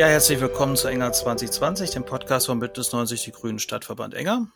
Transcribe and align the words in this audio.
Ja, 0.00 0.06
herzlich 0.06 0.40
willkommen 0.40 0.76
zu 0.76 0.88
Enger 0.88 1.12
2020, 1.12 1.90
dem 1.90 2.06
Podcast 2.06 2.46
von 2.46 2.58
Bündnis 2.58 2.90
90 2.90 3.22
Die 3.22 3.32
Grünen 3.32 3.58
Stadtverband 3.58 4.14
Enger. 4.14 4.46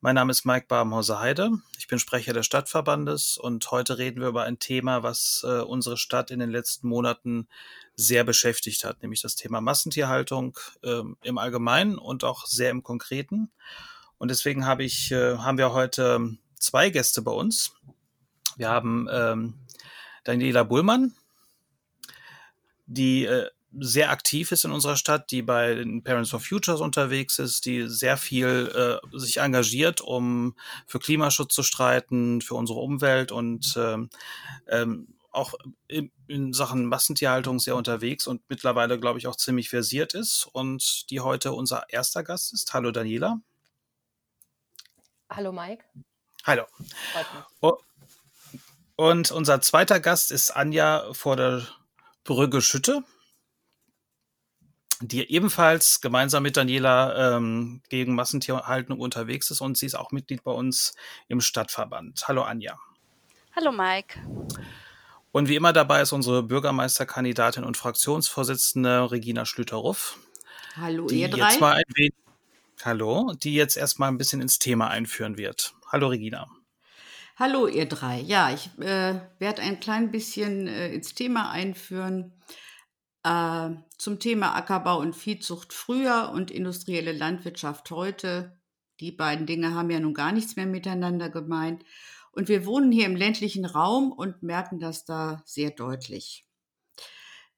Mein 0.00 0.16
Name 0.16 0.32
ist 0.32 0.44
Mike 0.44 0.66
Babenhauser-Heide. 0.66 1.52
Ich 1.78 1.86
bin 1.86 2.00
Sprecher 2.00 2.32
des 2.32 2.44
Stadtverbandes 2.44 3.38
und 3.38 3.70
heute 3.70 3.98
reden 3.98 4.20
wir 4.20 4.26
über 4.26 4.42
ein 4.42 4.58
Thema, 4.58 5.04
was 5.04 5.46
äh, 5.46 5.60
unsere 5.60 5.96
Stadt 5.96 6.32
in 6.32 6.40
den 6.40 6.50
letzten 6.50 6.88
Monaten 6.88 7.46
sehr 7.94 8.24
beschäftigt 8.24 8.82
hat, 8.82 9.00
nämlich 9.00 9.22
das 9.22 9.36
Thema 9.36 9.60
Massentierhaltung 9.60 10.58
äh, 10.82 11.02
im 11.22 11.38
Allgemeinen 11.38 11.96
und 11.96 12.24
auch 12.24 12.44
sehr 12.44 12.70
im 12.70 12.82
Konkreten. 12.82 13.52
Und 14.18 14.28
deswegen 14.32 14.66
habe 14.66 14.82
ich, 14.82 15.12
äh, 15.12 15.38
haben 15.38 15.56
wir 15.56 15.72
heute 15.72 16.36
zwei 16.58 16.90
Gäste 16.90 17.22
bei 17.22 17.30
uns. 17.30 17.76
Wir 18.56 18.70
haben 18.70 19.06
ähm, 19.08 19.54
Daniela 20.24 20.64
Bullmann, 20.64 21.14
die 22.86 23.26
äh, 23.26 23.50
sehr 23.80 24.10
aktiv 24.10 24.52
ist 24.52 24.64
in 24.64 24.72
unserer 24.72 24.96
Stadt, 24.96 25.30
die 25.30 25.42
bei 25.42 25.74
den 25.74 26.02
Parents 26.02 26.30
for 26.30 26.40
Futures 26.40 26.80
unterwegs 26.80 27.38
ist, 27.38 27.66
die 27.66 27.88
sehr 27.88 28.16
viel 28.16 29.00
äh, 29.12 29.18
sich 29.18 29.38
engagiert, 29.38 30.00
um 30.00 30.54
für 30.86 30.98
Klimaschutz 30.98 31.54
zu 31.54 31.62
streiten, 31.62 32.40
für 32.40 32.54
unsere 32.54 32.80
Umwelt 32.80 33.32
und 33.32 33.74
ähm, 33.76 34.10
ähm, 34.68 35.08
auch 35.30 35.54
in, 35.88 36.12
in 36.28 36.52
Sachen 36.52 36.86
Massentierhaltung 36.86 37.58
sehr 37.58 37.76
unterwegs 37.76 38.26
und 38.26 38.42
mittlerweile, 38.48 39.00
glaube 39.00 39.18
ich, 39.18 39.26
auch 39.26 39.36
ziemlich 39.36 39.68
versiert 39.68 40.14
ist 40.14 40.48
und 40.52 41.10
die 41.10 41.20
heute 41.20 41.52
unser 41.52 41.90
erster 41.90 42.22
Gast 42.22 42.52
ist. 42.52 42.72
Hallo 42.72 42.92
Daniela. 42.92 43.40
Hallo 45.30 45.52
Mike. 45.52 45.84
Hallo. 46.44 46.64
Und 48.96 49.32
unser 49.32 49.60
zweiter 49.60 49.98
Gast 49.98 50.30
ist 50.30 50.52
Anja 50.52 51.12
vor 51.12 51.34
der 51.36 51.66
Brügge 52.22 52.62
Schütte 52.62 53.02
die 55.08 55.30
ebenfalls 55.30 56.00
gemeinsam 56.00 56.42
mit 56.42 56.56
Daniela 56.56 57.36
ähm, 57.36 57.82
gegen 57.88 58.14
Massentierhaltung 58.14 58.98
unterwegs 58.98 59.50
ist 59.50 59.60
und 59.60 59.76
sie 59.76 59.86
ist 59.86 59.94
auch 59.94 60.12
Mitglied 60.12 60.42
bei 60.42 60.52
uns 60.52 60.94
im 61.28 61.40
Stadtverband. 61.40 62.26
Hallo 62.26 62.42
Anja. 62.42 62.78
Hallo 63.54 63.70
Mike. 63.70 64.18
Und 65.30 65.48
wie 65.48 65.56
immer 65.56 65.72
dabei 65.72 66.00
ist 66.00 66.12
unsere 66.12 66.42
Bürgermeisterkandidatin 66.42 67.64
und 67.64 67.76
Fraktionsvorsitzende 67.76 69.10
Regina 69.10 69.44
Schlüter-Ruff. 69.44 70.18
Hallo 70.76 71.06
die 71.06 71.20
ihr 71.20 71.28
drei. 71.28 71.50
Jetzt 71.50 71.60
mal 71.60 71.74
ein 71.74 71.84
wenig, 71.94 72.14
hallo, 72.84 73.32
die 73.34 73.54
jetzt 73.54 73.76
erstmal 73.76 74.08
ein 74.10 74.18
bisschen 74.18 74.40
ins 74.40 74.58
Thema 74.58 74.88
einführen 74.88 75.36
wird. 75.36 75.74
Hallo 75.88 76.08
Regina. 76.08 76.48
Hallo 77.36 77.66
ihr 77.66 77.86
drei. 77.86 78.20
Ja, 78.20 78.52
ich 78.52 78.70
äh, 78.78 79.20
werde 79.38 79.62
ein 79.62 79.80
klein 79.80 80.10
bisschen 80.10 80.68
äh, 80.68 80.94
ins 80.94 81.14
Thema 81.14 81.50
einführen. 81.50 82.32
Äh, 83.24 83.70
zum 83.96 84.20
Thema 84.20 84.54
Ackerbau 84.54 85.00
und 85.00 85.16
Viehzucht 85.16 85.72
früher 85.72 86.30
und 86.32 86.50
industrielle 86.50 87.12
Landwirtschaft 87.12 87.90
heute. 87.90 88.60
Die 89.00 89.12
beiden 89.12 89.46
Dinge 89.46 89.74
haben 89.74 89.90
ja 89.90 89.98
nun 89.98 90.14
gar 90.14 90.30
nichts 90.30 90.56
mehr 90.56 90.66
miteinander 90.66 91.30
gemeint. 91.30 91.84
Und 92.32 92.48
wir 92.48 92.66
wohnen 92.66 92.92
hier 92.92 93.06
im 93.06 93.16
ländlichen 93.16 93.64
Raum 93.64 94.12
und 94.12 94.42
merken 94.42 94.78
das 94.78 95.04
da 95.04 95.42
sehr 95.46 95.70
deutlich. 95.70 96.46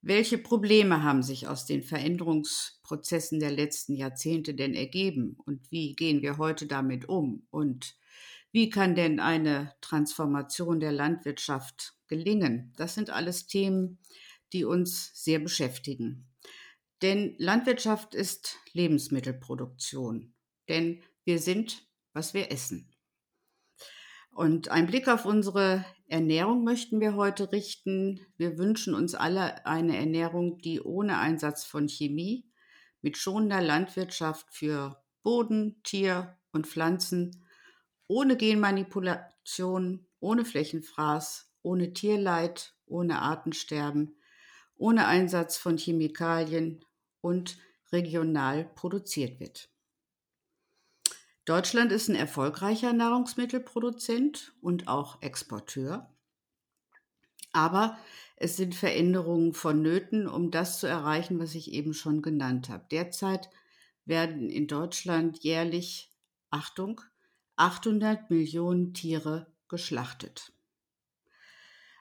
Welche 0.03 0.39
Probleme 0.39 1.03
haben 1.03 1.25
sich 1.25 1.48
aus 1.48 1.67
den 1.67 1.83
Veränderungsprozessen 1.83 3.41
der 3.41 3.51
letzten 3.51 3.97
Jahrzehnte 3.97 4.55
denn 4.55 4.75
ergeben 4.75 5.36
und 5.46 5.73
wie 5.73 5.96
gehen 5.96 6.23
wir 6.23 6.39
heute 6.39 6.67
damit 6.67 7.08
um? 7.08 7.45
Und 7.51 7.96
wie 8.52 8.70
kann 8.70 8.95
denn 8.95 9.19
eine 9.19 9.74
Transformation 9.80 10.79
der 10.79 10.92
Landwirtschaft 10.92 11.95
gelingen? 12.07 12.73
Das 12.77 12.95
sind 12.95 13.11
alles 13.11 13.48
Themen, 13.48 13.98
die 14.52 14.64
uns 14.64 15.11
sehr 15.14 15.39
beschäftigen. 15.39 16.27
Denn 17.02 17.34
Landwirtschaft 17.39 18.14
ist 18.14 18.57
Lebensmittelproduktion. 18.73 20.34
Denn 20.68 21.02
wir 21.24 21.39
sind, 21.39 21.86
was 22.12 22.34
wir 22.34 22.51
essen. 22.51 22.90
Und 24.30 24.68
ein 24.68 24.86
Blick 24.86 25.08
auf 25.08 25.24
unsere 25.24 25.84
Ernährung 26.08 26.62
möchten 26.62 27.01
wir 27.01 27.14
heute 27.14 27.52
richten. 27.52 28.20
Wir 28.36 28.58
wünschen 28.58 28.95
uns 28.95 29.14
alle 29.14 29.64
eine 29.67 29.96
Ernährung, 29.96 30.58
die 30.58 30.80
ohne 30.80 31.18
Einsatz 31.18 31.64
von 31.64 31.89
Chemie, 31.89 32.48
mit 33.01 33.17
schonender 33.17 33.63
Landwirtschaft 33.63 34.46
für 34.51 35.02
Boden, 35.23 35.80
Tier 35.83 36.39
und 36.52 36.67
Pflanzen, 36.67 37.45
ohne 38.08 38.36
Genmanipulation, 38.36 40.07
ohne 40.20 40.45
Flächenfraß, 40.45 41.52
ohne 41.63 41.92
Tierleid, 41.92 42.74
ohne 42.86 43.20
Artensterben, 43.23 44.17
ohne 44.77 45.07
Einsatz 45.07 45.57
von 45.57 45.79
Chemikalien 45.79 46.85
und 47.20 47.59
regional 47.92 48.64
produziert 48.64 49.41
wird. 49.41 49.69
Deutschland 51.45 51.92
ist 51.92 52.09
ein 52.09 52.17
erfolgreicher 52.17 52.92
Nahrungsmittelproduzent 52.92 54.53
und 54.61 54.89
auch 54.89 55.23
Exporteur. 55.23 56.13
Aber 57.53 57.97
es 58.37 58.57
sind 58.57 58.75
Veränderungen 58.75 59.55
vonnöten, 59.55 60.29
um 60.29 60.51
das 60.51 60.81
zu 60.81 60.87
erreichen, 60.87 61.39
was 61.39 61.55
ich 61.55 61.73
eben 61.73 61.95
schon 61.95 62.20
genannt 62.20 62.69
habe. 62.69 62.85
Derzeit 62.91 63.48
werden 64.05 64.51
in 64.51 64.67
Deutschland 64.67 65.43
jährlich, 65.43 66.13
Achtung, 66.51 67.01
800 67.57 68.29
Millionen 68.29 68.93
Tiere 68.93 69.47
geschlachtet. 69.69 70.53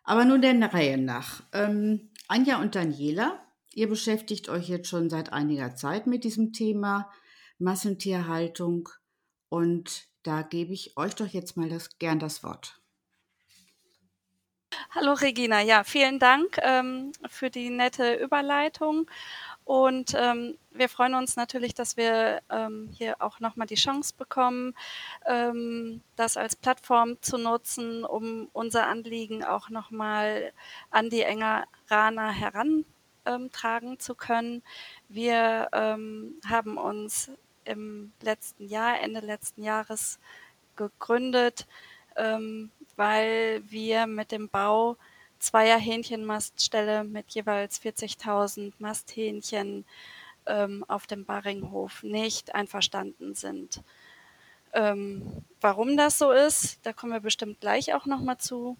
Aber 0.03 0.25
nun 0.25 0.41
der 0.41 0.73
Reihe 0.73 0.97
nach. 0.97 1.43
Ähm, 1.53 2.09
Anja 2.27 2.59
und 2.59 2.75
Daniela, 2.75 3.39
ihr 3.73 3.87
beschäftigt 3.87 4.49
euch 4.49 4.67
jetzt 4.67 4.89
schon 4.89 5.09
seit 5.09 5.31
einiger 5.31 5.75
Zeit 5.75 6.07
mit 6.07 6.23
diesem 6.23 6.53
Thema 6.53 7.11
Massentierhaltung 7.59 8.89
und 9.49 10.07
da 10.23 10.41
gebe 10.41 10.73
ich 10.73 10.97
euch 10.97 11.13
doch 11.13 11.27
jetzt 11.27 11.55
mal 11.55 11.69
das, 11.69 11.99
gern 11.99 12.17
das 12.17 12.43
Wort. 12.43 12.81
Hallo 14.89 15.13
Regina, 15.13 15.61
ja, 15.61 15.83
vielen 15.83 16.19
Dank 16.19 16.57
ähm, 16.61 17.11
für 17.29 17.51
die 17.51 17.69
nette 17.69 18.15
Überleitung. 18.15 19.09
Und 19.65 20.13
ähm, 20.15 20.59
wir 20.69 20.89
freuen 20.89 21.15
uns 21.15 21.35
natürlich, 21.35 21.73
dass 21.73 21.97
wir 21.97 22.41
ähm, 22.51 22.87
hier 22.93 23.19
auch 23.19 23.39
nochmal 23.39 23.65
die 23.65 23.75
Chance 23.75 24.13
bekommen, 24.15 24.75
ähm, 25.25 26.01
das 26.15 26.37
als 26.37 26.55
Plattform 26.55 27.19
zu 27.21 27.39
nutzen, 27.39 28.05
um 28.05 28.47
unser 28.53 28.87
Anliegen 28.87 29.43
auch 29.43 29.69
nochmal 29.69 30.53
an 30.91 31.09
die 31.09 31.23
Engeraner 31.23 32.31
herantragen 32.31 33.99
zu 33.99 34.13
können. 34.13 34.61
Wir 35.09 35.69
ähm, 35.73 36.39
haben 36.47 36.77
uns 36.77 37.31
im 37.63 38.13
letzten 38.21 38.67
Jahr, 38.67 38.99
Ende 38.99 39.21
letzten 39.21 39.63
Jahres 39.63 40.19
gegründet, 40.75 41.65
ähm, 42.15 42.69
weil 42.95 43.63
wir 43.67 44.05
mit 44.05 44.31
dem 44.31 44.47
Bau 44.47 44.95
zweier 45.39 45.77
Hähnchenmastställe 45.77 47.03
mit 47.03 47.31
jeweils 47.31 47.81
40.000 47.81 48.73
Masthähnchen 48.79 49.85
ähm, 50.45 50.85
auf 50.87 51.07
dem 51.07 51.25
Baringhof 51.25 52.03
nicht 52.03 52.55
einverstanden 52.55 53.35
sind. 53.35 53.81
Ähm, 54.73 55.43
warum 55.61 55.95
das 55.97 56.17
so 56.17 56.31
ist, 56.31 56.79
da 56.85 56.93
kommen 56.93 57.13
wir 57.13 57.21
bestimmt 57.21 57.61
gleich 57.61 57.93
auch 57.93 58.05
nochmal 58.05 58.37
zu. 58.37 58.77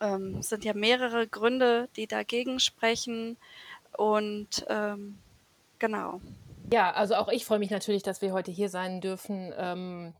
Ähm, 0.00 0.38
es 0.38 0.48
sind 0.48 0.64
ja 0.64 0.74
mehrere 0.74 1.26
Gründe, 1.26 1.88
die 1.96 2.06
dagegen 2.06 2.58
sprechen. 2.58 3.36
Und 3.96 4.64
ähm, 4.68 5.18
genau. 5.78 6.20
Ja, 6.72 6.92
also 6.92 7.14
auch 7.16 7.28
ich 7.28 7.44
freue 7.44 7.58
mich 7.58 7.70
natürlich, 7.70 8.02
dass 8.02 8.22
wir 8.22 8.32
heute 8.32 8.50
hier 8.50 8.68
sein 8.68 9.00
dürfen 9.00 9.52
ähm, 9.56 10.14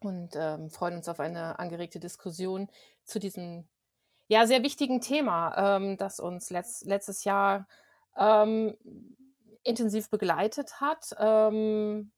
und 0.00 0.30
ähm, 0.34 0.70
freuen 0.70 0.96
uns 0.96 1.08
auf 1.08 1.20
eine 1.20 1.58
angeregte 1.58 1.98
Diskussion 1.98 2.68
zu 3.04 3.18
diesem 3.18 3.64
ja, 4.30 4.46
sehr 4.46 4.62
wichtigen 4.62 5.00
Thema, 5.00 5.76
ähm, 5.76 5.96
das 5.96 6.20
uns 6.20 6.50
letzt, 6.50 6.86
letztes 6.86 7.24
Jahr 7.24 7.66
ähm, 8.16 8.76
intensiv 9.64 10.08
begleitet 10.08 10.80
hat. 10.80 11.12
Ähm, 11.18 12.12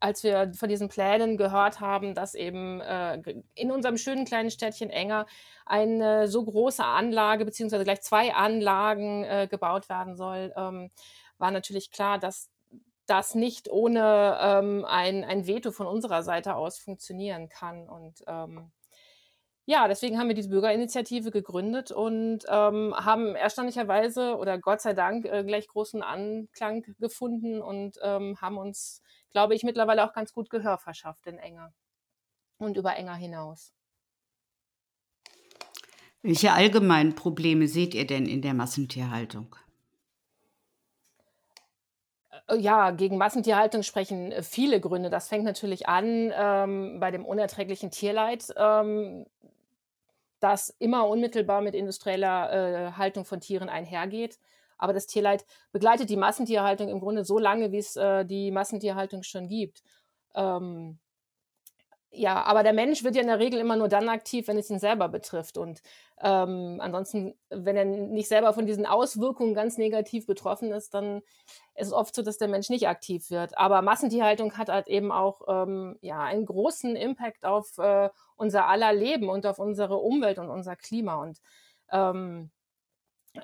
als 0.00 0.22
wir 0.22 0.52
von 0.54 0.70
diesen 0.70 0.88
Plänen 0.88 1.36
gehört 1.36 1.80
haben, 1.80 2.14
dass 2.14 2.34
eben 2.34 2.80
äh, 2.80 3.22
in 3.54 3.70
unserem 3.70 3.98
schönen 3.98 4.24
kleinen 4.24 4.50
Städtchen 4.50 4.88
Enger 4.88 5.26
eine 5.66 6.26
so 6.26 6.42
große 6.42 6.84
Anlage 6.84 7.44
beziehungsweise 7.44 7.84
gleich 7.84 8.00
zwei 8.00 8.34
Anlagen 8.34 9.24
äh, 9.24 9.48
gebaut 9.50 9.90
werden 9.90 10.16
soll, 10.16 10.54
ähm, 10.56 10.90
war 11.36 11.50
natürlich 11.50 11.90
klar, 11.90 12.18
dass 12.18 12.48
das 13.04 13.34
nicht 13.34 13.70
ohne 13.70 14.38
ähm, 14.40 14.86
ein, 14.86 15.22
ein 15.22 15.46
Veto 15.46 15.70
von 15.70 15.86
unserer 15.86 16.22
Seite 16.22 16.54
aus 16.54 16.78
funktionieren 16.78 17.50
kann. 17.50 17.90
Und 17.90 18.24
ähm, 18.26 18.72
ja, 19.72 19.88
deswegen 19.88 20.18
haben 20.18 20.28
wir 20.28 20.34
diese 20.34 20.50
Bürgerinitiative 20.50 21.30
gegründet 21.30 21.92
und 21.92 22.40
ähm, 22.46 22.94
haben 22.94 23.34
erstaunlicherweise 23.34 24.36
oder 24.36 24.58
Gott 24.58 24.82
sei 24.82 24.92
Dank 24.92 25.24
äh, 25.24 25.44
gleich 25.44 25.66
großen 25.66 26.02
Anklang 26.02 26.84
gefunden 26.98 27.62
und 27.62 27.98
ähm, 28.02 28.38
haben 28.38 28.58
uns, 28.58 29.00
glaube 29.30 29.54
ich, 29.54 29.62
mittlerweile 29.62 30.04
auch 30.04 30.12
ganz 30.12 30.34
gut 30.34 30.50
Gehör 30.50 30.76
verschafft 30.76 31.26
in 31.26 31.38
Enger 31.38 31.72
und 32.58 32.76
über 32.76 32.94
Enger 32.96 33.14
hinaus. 33.14 33.72
Welche 36.20 36.52
allgemeinen 36.52 37.14
Probleme 37.14 37.66
seht 37.66 37.94
ihr 37.94 38.06
denn 38.06 38.26
in 38.26 38.42
der 38.42 38.52
Massentierhaltung? 38.52 39.56
Oh 42.48 42.56
ja, 42.56 42.90
gegen 42.90 43.16
Massentierhaltung 43.16 43.82
sprechen 43.82 44.32
äh, 44.32 44.42
viele 44.42 44.80
Gründe. 44.80 45.08
Das 45.08 45.28
fängt 45.28 45.44
natürlich 45.44 45.88
an 45.88 46.30
ähm, 46.36 47.00
bei 47.00 47.10
dem 47.10 47.24
unerträglichen 47.24 47.90
Tierleid, 47.90 48.52
ähm, 48.58 49.24
das 50.42 50.70
immer 50.80 51.06
unmittelbar 51.06 51.60
mit 51.60 51.74
industrieller 51.74 52.52
äh, 52.52 52.92
Haltung 52.92 53.24
von 53.24 53.40
Tieren 53.40 53.68
einhergeht. 53.68 54.40
Aber 54.76 54.92
das 54.92 55.06
Tierleid 55.06 55.44
begleitet 55.70 56.10
die 56.10 56.16
Massentierhaltung 56.16 56.88
im 56.88 56.98
Grunde 56.98 57.24
so 57.24 57.38
lange, 57.38 57.70
wie 57.70 57.78
es 57.78 57.94
äh, 57.94 58.24
die 58.24 58.50
Massentierhaltung 58.50 59.22
schon 59.22 59.46
gibt. 59.46 59.84
Ähm, 60.34 60.98
ja, 62.14 62.42
aber 62.44 62.62
der 62.62 62.74
Mensch 62.74 63.04
wird 63.04 63.16
ja 63.16 63.22
in 63.22 63.28
der 63.28 63.38
Regel 63.38 63.58
immer 63.58 63.76
nur 63.76 63.88
dann 63.88 64.10
aktiv, 64.10 64.46
wenn 64.46 64.58
es 64.58 64.68
ihn 64.68 64.78
selber 64.78 65.08
betrifft. 65.08 65.56
Und 65.56 65.82
ähm, 66.20 66.78
ansonsten, 66.80 67.34
wenn 67.48 67.76
er 67.76 67.86
nicht 67.86 68.28
selber 68.28 68.52
von 68.52 68.66
diesen 68.66 68.84
Auswirkungen 68.84 69.54
ganz 69.54 69.78
negativ 69.78 70.26
betroffen 70.26 70.72
ist, 70.72 70.92
dann 70.92 71.22
ist 71.74 71.86
es 71.86 71.92
oft 71.92 72.14
so, 72.14 72.20
dass 72.22 72.36
der 72.36 72.48
Mensch 72.48 72.68
nicht 72.68 72.86
aktiv 72.86 73.30
wird. 73.30 73.56
Aber 73.56 73.80
Massentierhaltung 73.80 74.58
hat 74.58 74.68
halt 74.68 74.88
eben 74.88 75.10
auch 75.10 75.40
ähm, 75.48 75.96
ja, 76.02 76.20
einen 76.20 76.44
großen 76.44 76.96
Impact 76.96 77.46
auf 77.46 77.78
äh, 77.78 78.10
unser 78.36 78.66
aller 78.68 78.92
Leben 78.92 79.30
und 79.30 79.46
auf 79.46 79.58
unsere 79.58 79.96
Umwelt 79.96 80.38
und 80.38 80.50
unser 80.50 80.76
Klima. 80.76 81.14
Und 81.14 81.40
ähm, 81.90 82.50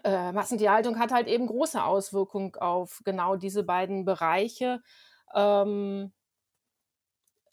äh, 0.04 0.32
Massentierhaltung 0.32 0.98
hat 0.98 1.10
halt 1.10 1.26
eben 1.26 1.46
große 1.46 1.82
Auswirkungen 1.82 2.54
auf 2.56 3.00
genau 3.04 3.36
diese 3.36 3.62
beiden 3.64 4.04
Bereiche. 4.04 4.82
Ähm, 5.34 6.12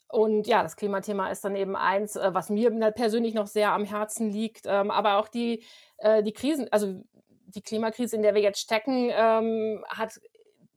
und 0.08 0.46
ja, 0.46 0.62
das 0.62 0.76
Klimathema 0.76 1.30
ist 1.30 1.44
dann 1.44 1.56
eben 1.56 1.74
eins, 1.76 2.16
äh, 2.16 2.32
was 2.32 2.48
mir 2.48 2.70
persönlich 2.92 3.34
noch 3.34 3.46
sehr 3.46 3.72
am 3.72 3.84
Herzen 3.84 4.30
liegt. 4.30 4.62
Ähm, 4.66 4.90
aber 4.90 5.18
auch 5.18 5.28
die, 5.28 5.64
äh, 5.98 6.22
die 6.22 6.32
Krisen, 6.32 6.68
also 6.70 7.02
die 7.46 7.62
Klimakrise, 7.62 8.16
in 8.16 8.22
der 8.22 8.34
wir 8.34 8.42
jetzt 8.42 8.60
stecken, 8.60 9.10
ähm, 9.12 9.84
hat 9.88 10.20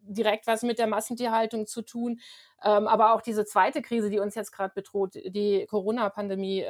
direkt 0.02 0.48
was 0.48 0.64
mit 0.64 0.80
der 0.80 0.88
Massentierhaltung 0.88 1.68
zu 1.68 1.84
tun. 1.84 2.20
Ähm, 2.64 2.88
aber 2.88 3.14
auch 3.14 3.22
diese 3.22 3.46
zweite 3.46 3.82
Krise, 3.82 4.10
die 4.10 4.20
uns 4.20 4.34
jetzt 4.36 4.52
gerade 4.52 4.74
bedroht, 4.74 5.14
die 5.14 5.66
Corona-Pandemie, 5.68 6.66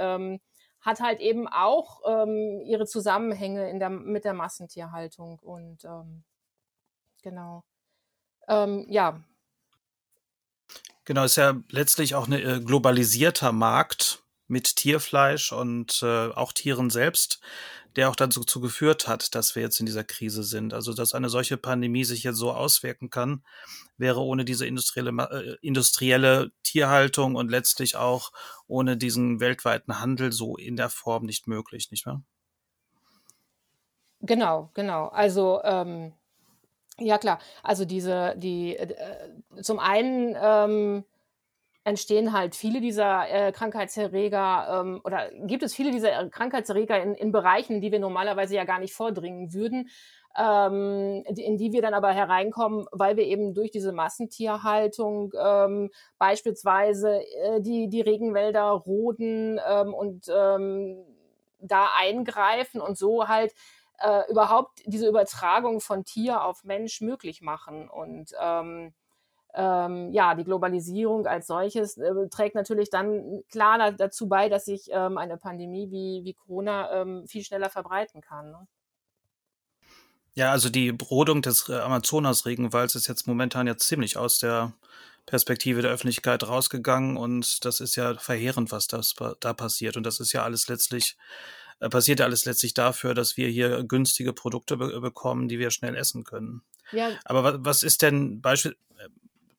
hat 0.81 1.01
halt 1.01 1.19
eben 1.19 1.47
auch 1.47 2.01
ihre 2.65 2.85
Zusammenhänge 2.85 3.69
in 3.69 3.79
der, 3.79 3.89
mit 3.89 4.23
der 4.23 4.33
Massentierhaltung. 4.33 5.39
Und 5.39 5.85
genau. 7.21 7.63
ja, 8.47 9.21
Genau, 11.09 11.23
ist 11.23 11.37
ja 11.37 11.55
letztlich 11.71 12.13
auch 12.13 12.27
ein 12.27 12.33
äh, 12.33 12.61
globalisierter 12.63 13.51
Markt 13.51 14.21
mit 14.47 14.75
Tierfleisch 14.75 15.51
und 15.51 16.03
äh, 16.03 16.27
auch 16.27 16.53
Tieren 16.53 16.91
selbst, 16.91 17.41
der 17.95 18.11
auch 18.11 18.15
dazu 18.15 18.61
geführt 18.61 19.07
hat, 19.07 19.33
dass 19.33 19.55
wir 19.55 19.63
jetzt 19.63 19.79
in 19.79 19.87
dieser 19.87 20.03
Krise 20.03 20.43
sind. 20.43 20.71
Also, 20.71 20.93
dass 20.93 21.15
eine 21.15 21.29
solche 21.29 21.57
Pandemie 21.57 22.03
sich 22.03 22.21
jetzt 22.21 22.37
so 22.37 22.51
auswirken 22.51 23.09
kann, 23.09 23.43
wäre 23.97 24.21
ohne 24.21 24.45
diese 24.45 24.67
industrielle, 24.67 25.09
äh, 25.31 25.57
industrielle 25.65 26.51
Tierhaltung 26.61 27.33
und 27.33 27.49
letztlich 27.49 27.95
auch 27.95 28.31
ohne 28.67 28.95
diesen 28.95 29.39
weltweiten 29.39 29.99
Handel 29.99 30.31
so 30.31 30.57
in 30.57 30.75
der 30.75 30.91
Form 30.91 31.25
nicht 31.25 31.47
möglich, 31.47 31.89
nicht 31.89 32.05
wahr? 32.05 32.21
Genau, 34.21 34.69
genau. 34.75 35.07
Also 35.07 35.59
ähm, 35.63 36.13
ja 36.99 37.17
klar, 37.17 37.39
also 37.63 37.85
diese, 37.85 38.35
die, 38.37 38.75
äh, 38.75 38.95
zum 39.61 39.79
einen 39.79 40.35
ähm, 40.41 41.03
entstehen 41.83 42.33
halt 42.33 42.55
viele 42.55 42.81
dieser 42.81 43.29
äh, 43.29 43.51
Krankheitserreger 43.51 44.81
ähm, 44.81 45.01
oder 45.03 45.29
gibt 45.47 45.63
es 45.63 45.73
viele 45.73 45.91
dieser 45.91 46.29
Krankheitserreger 46.29 47.01
in, 47.01 47.15
in 47.15 47.31
Bereichen, 47.31 47.81
die 47.81 47.91
wir 47.91 47.99
normalerweise 47.99 48.55
ja 48.55 48.63
gar 48.63 48.79
nicht 48.79 48.93
vordringen 48.93 49.53
würden, 49.53 49.89
ähm, 50.37 51.23
in 51.25 51.57
die 51.57 51.71
wir 51.71 51.81
dann 51.81 51.93
aber 51.93 52.11
hereinkommen, 52.11 52.85
weil 52.91 53.17
wir 53.17 53.25
eben 53.25 53.53
durch 53.53 53.71
diese 53.71 53.91
Massentierhaltung 53.91 55.33
ähm, 55.39 55.89
beispielsweise 56.17 57.21
äh, 57.21 57.61
die, 57.61 57.89
die 57.89 58.01
Regenwälder 58.01 58.69
roden 58.69 59.59
ähm, 59.67 59.93
und 59.93 60.25
ähm, 60.33 60.97
da 61.61 61.89
eingreifen 61.97 62.81
und 62.81 62.97
so 62.97 63.27
halt 63.27 63.53
äh, 64.01 64.29
überhaupt 64.29 64.81
diese 64.85 65.07
Übertragung 65.07 65.81
von 65.81 66.05
Tier 66.05 66.43
auf 66.43 66.63
Mensch 66.63 67.01
möglich 67.01 67.41
machen. 67.41 67.89
Und 67.89 68.31
ähm, 68.39 68.93
ähm, 69.53 70.11
ja, 70.11 70.35
die 70.35 70.43
Globalisierung 70.43 71.25
als 71.25 71.47
solches 71.47 71.97
äh, 71.97 72.13
trägt 72.29 72.55
natürlich 72.55 72.89
dann 72.89 73.41
klar 73.51 73.91
dazu 73.91 74.27
bei, 74.27 74.47
dass 74.47 74.65
sich 74.65 74.89
ähm, 74.91 75.17
eine 75.17 75.37
Pandemie 75.37 75.89
wie, 75.89 76.23
wie 76.23 76.33
Corona 76.33 77.01
ähm, 77.01 77.27
viel 77.27 77.43
schneller 77.43 77.69
verbreiten 77.69 78.21
kann. 78.21 78.51
Ne? 78.51 78.67
Ja, 80.35 80.51
also 80.51 80.69
die 80.69 80.95
Rodung 81.09 81.41
des 81.41 81.69
Amazonas-Regenwalds 81.69 82.95
ist 82.95 83.07
jetzt 83.07 83.27
momentan 83.27 83.67
ja 83.67 83.75
ziemlich 83.77 84.17
aus 84.17 84.39
der 84.39 84.73
Perspektive 85.25 85.81
der 85.81 85.91
Öffentlichkeit 85.91 86.47
rausgegangen 86.47 87.17
und 87.17 87.65
das 87.65 87.81
ist 87.81 87.95
ja 87.95 88.15
verheerend, 88.15 88.71
was 88.71 88.87
das, 88.87 89.15
da 89.39 89.53
passiert. 89.53 89.97
Und 89.97 90.03
das 90.03 90.19
ist 90.19 90.31
ja 90.31 90.43
alles 90.43 90.67
letztlich 90.67 91.17
äh, 91.79 91.89
passiert 91.89 92.21
alles 92.21 92.45
letztlich 92.45 92.73
dafür, 92.73 93.13
dass 93.13 93.37
wir 93.37 93.47
hier 93.47 93.83
günstige 93.83 94.33
Produkte 94.33 94.77
be 94.77 94.99
bekommen, 94.99 95.47
die 95.47 95.59
wir 95.59 95.71
schnell 95.71 95.95
essen 95.95 96.23
können. 96.23 96.61
Ja. 96.91 97.11
Aber 97.25 97.43
was, 97.43 97.55
was 97.59 97.83
ist 97.83 98.01
denn 98.01 98.41
Beispiel, 98.41 98.75
äh, 98.97 99.09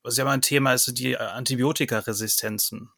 was 0.03 0.17
ja 0.17 0.25
mal 0.25 0.31
ein 0.31 0.41
Thema 0.41 0.73
ist, 0.73 0.85
sind 0.85 0.99
die 0.99 1.17
Antibiotikaresistenzen. 1.17 2.89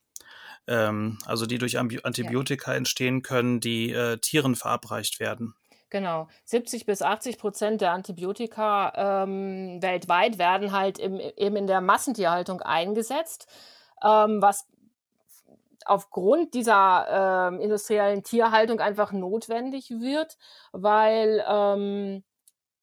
Ähm, 0.67 1.17
also 1.25 1.45
die 1.45 1.57
durch 1.57 1.77
Antibiotika 1.77 2.71
ja. 2.71 2.77
entstehen 2.77 3.21
können, 3.21 3.59
die 3.59 3.91
äh, 3.91 4.17
Tieren 4.17 4.55
verabreicht 4.55 5.19
werden. 5.19 5.55
Genau. 5.89 6.27
70 6.45 6.87
bis 6.87 7.03
80 7.03 7.37
Prozent 7.37 7.81
der 7.81 7.91
Antibiotika 7.91 9.23
ähm, 9.23 9.79
weltweit 9.79 10.39
werden 10.39 10.71
halt 10.71 10.97
im, 10.97 11.19
eben 11.19 11.55
in 11.55 11.67
der 11.67 11.81
Massentierhaltung 11.81 12.61
eingesetzt, 12.61 13.47
ähm, 14.03 14.41
was 14.41 14.65
aufgrund 15.85 16.53
dieser 16.53 17.49
ähm, 17.51 17.59
industriellen 17.59 18.23
Tierhaltung 18.23 18.79
einfach 18.79 19.11
notwendig 19.11 19.91
wird, 19.91 20.37
weil 20.71 21.43
ähm, 21.47 22.23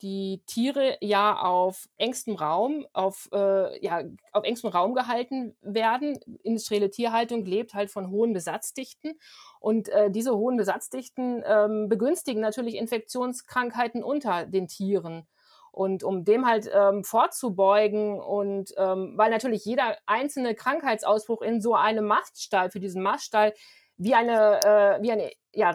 die 0.02 0.42
Tiere 0.46 0.96
ja 1.00 1.36
auf 1.38 1.88
engstem 1.98 2.34
Raum, 2.36 2.86
auf, 2.92 3.28
äh, 3.32 3.84
ja, 3.84 4.02
auf 4.32 4.44
engstem 4.44 4.70
Raum 4.70 4.94
gehalten 4.94 5.56
werden. 5.60 6.18
Industrielle 6.42 6.90
Tierhaltung 6.90 7.44
lebt 7.44 7.74
halt 7.74 7.90
von 7.90 8.10
hohen 8.10 8.32
Besatzdichten 8.32 9.18
und 9.60 9.88
äh, 9.90 10.10
diese 10.10 10.36
hohen 10.36 10.56
Besatzdichten 10.56 11.42
ähm, 11.46 11.88
begünstigen 11.88 12.40
natürlich 12.40 12.76
Infektionskrankheiten 12.76 14.02
unter 14.02 14.46
den 14.46 14.68
Tieren. 14.68 15.26
Und 15.72 16.02
um 16.02 16.24
dem 16.24 16.46
halt 16.46 16.70
ähm, 16.72 17.04
vorzubeugen 17.04 18.20
und 18.20 18.72
ähm, 18.76 19.12
weil 19.16 19.30
natürlich 19.30 19.64
jeder 19.64 19.96
einzelne 20.06 20.54
Krankheitsausbruch 20.54 21.42
in 21.42 21.60
so 21.60 21.74
einem 21.74 22.06
Maststall, 22.06 22.70
für 22.70 22.80
diesen 22.80 23.02
Maststall, 23.02 23.54
wie 23.96 24.14
eine, 24.14 24.60
äh, 24.64 25.02
wie 25.02 25.12
eine 25.12 25.30
ja, 25.52 25.74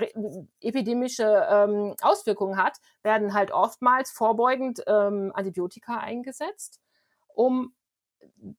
epidemische 0.59 1.47
ähm, 1.49 1.95
Auswirkungen 2.01 2.57
hat, 2.57 2.77
werden 3.03 3.33
halt 3.33 3.51
oftmals 3.51 4.11
vorbeugend 4.11 4.83
ähm, 4.87 5.31
Antibiotika 5.35 5.97
eingesetzt, 5.97 6.79
um 7.33 7.75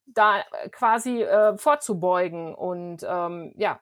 da 0.06 0.44
quasi 0.70 1.22
äh, 1.22 1.56
vorzubeugen. 1.58 2.54
Und 2.54 3.04
ähm, 3.08 3.52
ja, 3.56 3.80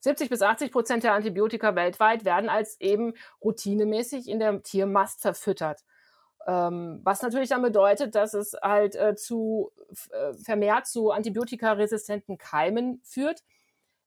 70 0.00 0.30
bis 0.30 0.42
80 0.42 0.72
Prozent 0.72 1.04
der 1.04 1.12
Antibiotika 1.12 1.74
weltweit 1.74 2.24
werden 2.24 2.48
als 2.48 2.80
eben 2.80 3.14
routinemäßig 3.42 4.28
in 4.28 4.38
der 4.38 4.62
Tiermast 4.62 5.20
verfüttert. 5.20 5.82
Ähm, 6.46 7.00
was 7.02 7.22
natürlich 7.22 7.48
dann 7.48 7.62
bedeutet, 7.62 8.14
dass 8.14 8.32
es 8.32 8.54
halt 8.62 8.94
äh, 8.94 9.16
zu 9.16 9.72
äh, 10.12 10.32
vermehrt 10.34 10.86
zu 10.86 11.10
antibiotikaresistenten 11.10 12.38
Keimen 12.38 13.00
führt, 13.02 13.42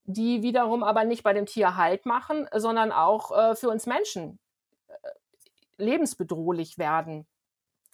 die 0.06 0.42
wiederum 0.42 0.84
aber 0.84 1.04
nicht 1.04 1.24
bei 1.24 1.34
dem 1.34 1.46
Tier 1.46 1.76
Halt 1.76 2.06
machen, 2.06 2.48
sondern 2.56 2.94
auch 2.94 3.38
äh, 3.38 3.56
für 3.56 3.70
uns 3.70 3.86
Menschen 3.88 4.40
äh, 4.88 4.94
lebensbedrohlich 5.78 6.78
werden, 6.78 7.28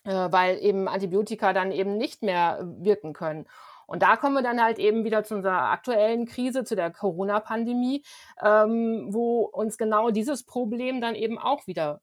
äh, 0.03 0.11
weil 0.11 0.59
eben 0.59 0.87
Antibiotika 0.87 1.51
dann 1.51 1.71
eben 1.71 1.97
nicht 1.97 2.21
mehr 2.21 2.59
wirken 2.61 3.13
können. 3.13 3.47
Und 3.87 4.03
da 4.03 4.15
kommen 4.15 4.35
wir 4.35 4.43
dann 4.43 4.61
halt 4.61 4.77
eben 4.79 5.03
wieder 5.03 5.23
zu 5.23 5.35
unserer 5.35 5.71
aktuellen 5.71 6.25
Krise, 6.25 6.63
zu 6.63 6.75
der 6.75 6.91
Corona-Pandemie, 6.91 8.03
ähm, 8.43 9.07
wo 9.09 9.41
uns 9.41 9.77
genau 9.77 10.11
dieses 10.11 10.43
Problem 10.43 11.01
dann 11.01 11.15
eben 11.15 11.37
auch 11.37 11.65
wieder 11.67 12.01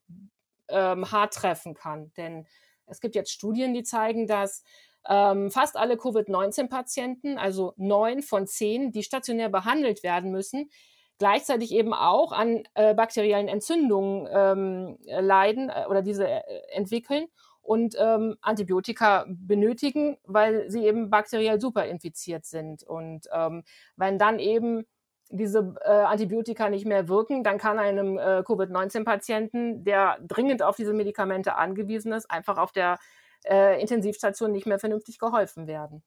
ähm, 0.69 1.11
hart 1.11 1.33
treffen 1.33 1.73
kann. 1.73 2.11
Denn 2.17 2.47
es 2.85 2.99
gibt 2.99 3.15
jetzt 3.15 3.31
Studien, 3.31 3.73
die 3.73 3.83
zeigen, 3.83 4.27
dass 4.27 4.63
ähm, 5.07 5.51
fast 5.51 5.75
alle 5.77 5.97
Covid-19-Patienten, 5.97 7.37
also 7.37 7.73
neun 7.77 8.21
von 8.21 8.47
zehn, 8.47 8.91
die 8.91 9.03
stationär 9.03 9.49
behandelt 9.49 10.03
werden 10.03 10.31
müssen, 10.31 10.69
gleichzeitig 11.17 11.71
eben 11.71 11.93
auch 11.93 12.31
an 12.31 12.63
äh, 12.73 12.93
bakteriellen 12.93 13.47
Entzündungen 13.47 14.27
ähm, 14.31 14.97
leiden 15.05 15.69
äh, 15.69 15.85
oder 15.89 16.01
diese 16.01 16.27
äh, 16.27 16.41
entwickeln 16.73 17.27
und 17.61 17.95
ähm, 17.97 18.35
Antibiotika 18.41 19.25
benötigen, 19.27 20.17
weil 20.25 20.69
sie 20.69 20.85
eben 20.85 21.09
bakteriell 21.09 21.61
super 21.61 21.85
infiziert 21.85 22.45
sind. 22.45 22.83
Und 22.83 23.27
ähm, 23.31 23.63
wenn 23.95 24.19
dann 24.19 24.39
eben 24.39 24.85
diese 25.29 25.75
äh, 25.83 25.89
Antibiotika 25.89 26.69
nicht 26.69 26.85
mehr 26.85 27.07
wirken, 27.07 27.43
dann 27.43 27.57
kann 27.57 27.79
einem 27.79 28.17
äh, 28.17 28.43
Covid-19-Patienten, 28.45 29.83
der 29.83 30.17
dringend 30.21 30.61
auf 30.61 30.75
diese 30.75 30.93
Medikamente 30.93 31.55
angewiesen 31.55 32.11
ist, 32.11 32.29
einfach 32.29 32.57
auf 32.57 32.71
der 32.71 32.99
äh, 33.45 33.81
Intensivstationen 33.81 34.53
nicht 34.53 34.67
mehr 34.67 34.79
vernünftig 34.79 35.19
geholfen 35.19 35.67
werden. 35.67 36.03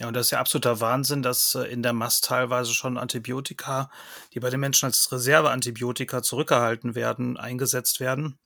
Ja, 0.00 0.08
und 0.08 0.14
das 0.14 0.26
ist 0.26 0.30
ja 0.30 0.40
absoluter 0.40 0.80
Wahnsinn, 0.80 1.22
dass 1.22 1.54
äh, 1.54 1.64
in 1.64 1.82
der 1.82 1.92
Mast 1.92 2.24
teilweise 2.24 2.72
schon 2.72 2.98
Antibiotika, 2.98 3.90
die 4.32 4.40
bei 4.40 4.50
den 4.50 4.60
Menschen 4.60 4.86
als 4.86 5.12
Reserveantibiotika 5.12 6.22
zurückgehalten 6.22 6.94
werden, 6.94 7.36
eingesetzt 7.36 8.00
werden. 8.00 8.38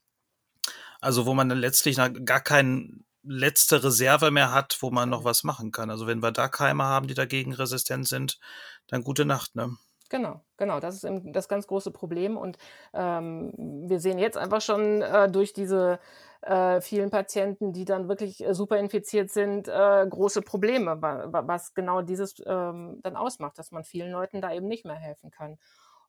Also 0.99 1.25
wo 1.25 1.33
man 1.33 1.47
dann 1.49 1.59
letztlich 1.59 1.97
gar 2.25 2.41
keine 2.41 2.89
letzte 3.27 3.83
Reserve 3.83 4.31
mehr 4.31 4.53
hat, 4.53 4.77
wo 4.81 4.91
man 4.91 5.09
noch 5.09 5.23
was 5.23 5.43
machen 5.43 5.71
kann. 5.71 5.89
Also 5.89 6.07
wenn 6.07 6.21
wir 6.21 6.31
da 6.31 6.47
Keime 6.47 6.83
haben, 6.83 7.07
die 7.07 7.13
dagegen 7.13 7.53
resistent 7.53 8.07
sind, 8.07 8.39
dann 8.87 9.03
gute 9.03 9.25
Nacht, 9.25 9.55
ne? 9.55 9.75
Genau, 10.09 10.41
genau, 10.55 10.79
das 10.79 10.95
ist 10.95 11.03
eben 11.03 11.33
das 11.33 11.49
ganz 11.49 11.67
große 11.67 11.91
Problem. 11.91 12.37
Und 12.37 12.57
ähm, 12.93 13.51
wir 13.87 13.99
sehen 13.99 14.19
jetzt 14.19 14.37
einfach 14.37 14.61
schon 14.61 15.01
äh, 15.01 15.29
durch 15.29 15.51
diese 15.53 15.99
äh, 16.41 16.79
vielen 16.81 17.09
Patienten, 17.09 17.73
die 17.73 17.83
dann 17.83 18.07
wirklich 18.07 18.45
äh, 18.45 18.53
super 18.53 18.77
infiziert 18.77 19.31
sind, 19.31 19.67
äh, 19.67 20.05
große 20.09 20.41
Probleme, 20.41 20.97
was 21.01 21.73
genau 21.73 22.01
dieses 22.01 22.35
ähm, 22.45 22.99
dann 23.03 23.17
ausmacht, 23.17 23.57
dass 23.57 23.71
man 23.71 23.83
vielen 23.83 24.11
Leuten 24.11 24.41
da 24.41 24.53
eben 24.53 24.67
nicht 24.67 24.85
mehr 24.85 24.95
helfen 24.95 25.29
kann. 25.29 25.57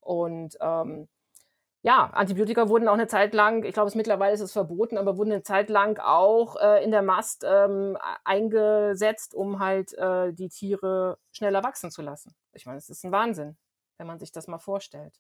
Und 0.01 0.57
ähm, 0.61 1.09
ja, 1.83 2.11
Antibiotika 2.13 2.69
wurden 2.69 2.89
auch 2.89 2.95
eine 2.95 3.07
Zeit 3.07 3.35
lang, 3.35 3.65
ich 3.65 3.73
glaube, 3.73 3.89
es 3.89 3.95
mittlerweile 3.95 4.35
ist 4.35 4.41
es 4.41 4.53
verboten, 4.53 4.99
aber 4.99 5.17
wurden 5.17 5.33
eine 5.33 5.43
Zeit 5.43 5.71
lang 5.71 5.99
auch 5.99 6.57
äh, 6.57 6.83
in 6.83 6.91
der 6.91 7.03
Mast 7.03 7.45
ähm, 7.47 7.97
eingesetzt, 8.25 9.35
um 9.35 9.61
halt 9.61 9.93
äh, 9.95 10.33
die 10.33 10.49
Tiere 10.49 11.19
schneller 11.31 11.63
wachsen 11.63 11.91
zu 11.91 12.03
lassen. 12.03 12.35
Ich 12.53 12.67
meine, 12.67 12.79
es 12.79 12.91
ist 12.91 13.05
ein 13.05 13.13
Wahnsinn, 13.13 13.57
wenn 13.97 14.07
man 14.07 14.19
sich 14.19 14.33
das 14.33 14.49
mal 14.49 14.59
vorstellt 14.59 15.19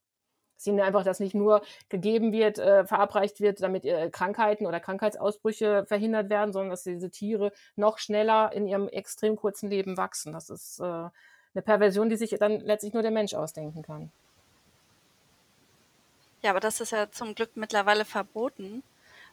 dass 0.58 0.66
ihnen 0.66 0.80
einfach 0.80 1.04
das 1.04 1.20
nicht 1.20 1.34
nur 1.34 1.62
gegeben 1.88 2.32
wird, 2.32 2.58
äh, 2.58 2.84
verabreicht 2.84 3.40
wird, 3.40 3.62
damit 3.62 3.84
äh, 3.84 4.10
Krankheiten 4.10 4.66
oder 4.66 4.80
Krankheitsausbrüche 4.80 5.86
verhindert 5.86 6.30
werden, 6.30 6.52
sondern 6.52 6.70
dass 6.70 6.82
diese 6.82 7.10
Tiere 7.10 7.52
noch 7.76 7.98
schneller 7.98 8.52
in 8.52 8.66
ihrem 8.66 8.88
extrem 8.88 9.36
kurzen 9.36 9.70
Leben 9.70 9.96
wachsen. 9.96 10.32
Das 10.32 10.50
ist 10.50 10.80
äh, 10.80 10.82
eine 10.82 11.62
Perversion, 11.62 12.08
die 12.08 12.16
sich 12.16 12.30
dann 12.38 12.58
letztlich 12.60 12.92
nur 12.92 13.02
der 13.02 13.12
Mensch 13.12 13.34
ausdenken 13.34 13.82
kann. 13.82 14.10
Ja, 16.42 16.50
aber 16.50 16.60
das 16.60 16.80
ist 16.80 16.92
ja 16.92 17.10
zum 17.10 17.34
Glück 17.34 17.50
mittlerweile 17.56 18.04
verboten. 18.04 18.82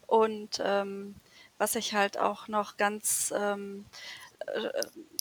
Und 0.08 0.62
ähm, 0.64 1.16
was 1.58 1.76
ich 1.76 1.94
halt 1.94 2.18
auch 2.18 2.48
noch 2.48 2.78
ganz 2.78 3.34
ähm, 3.36 3.86
äh, 4.48 4.70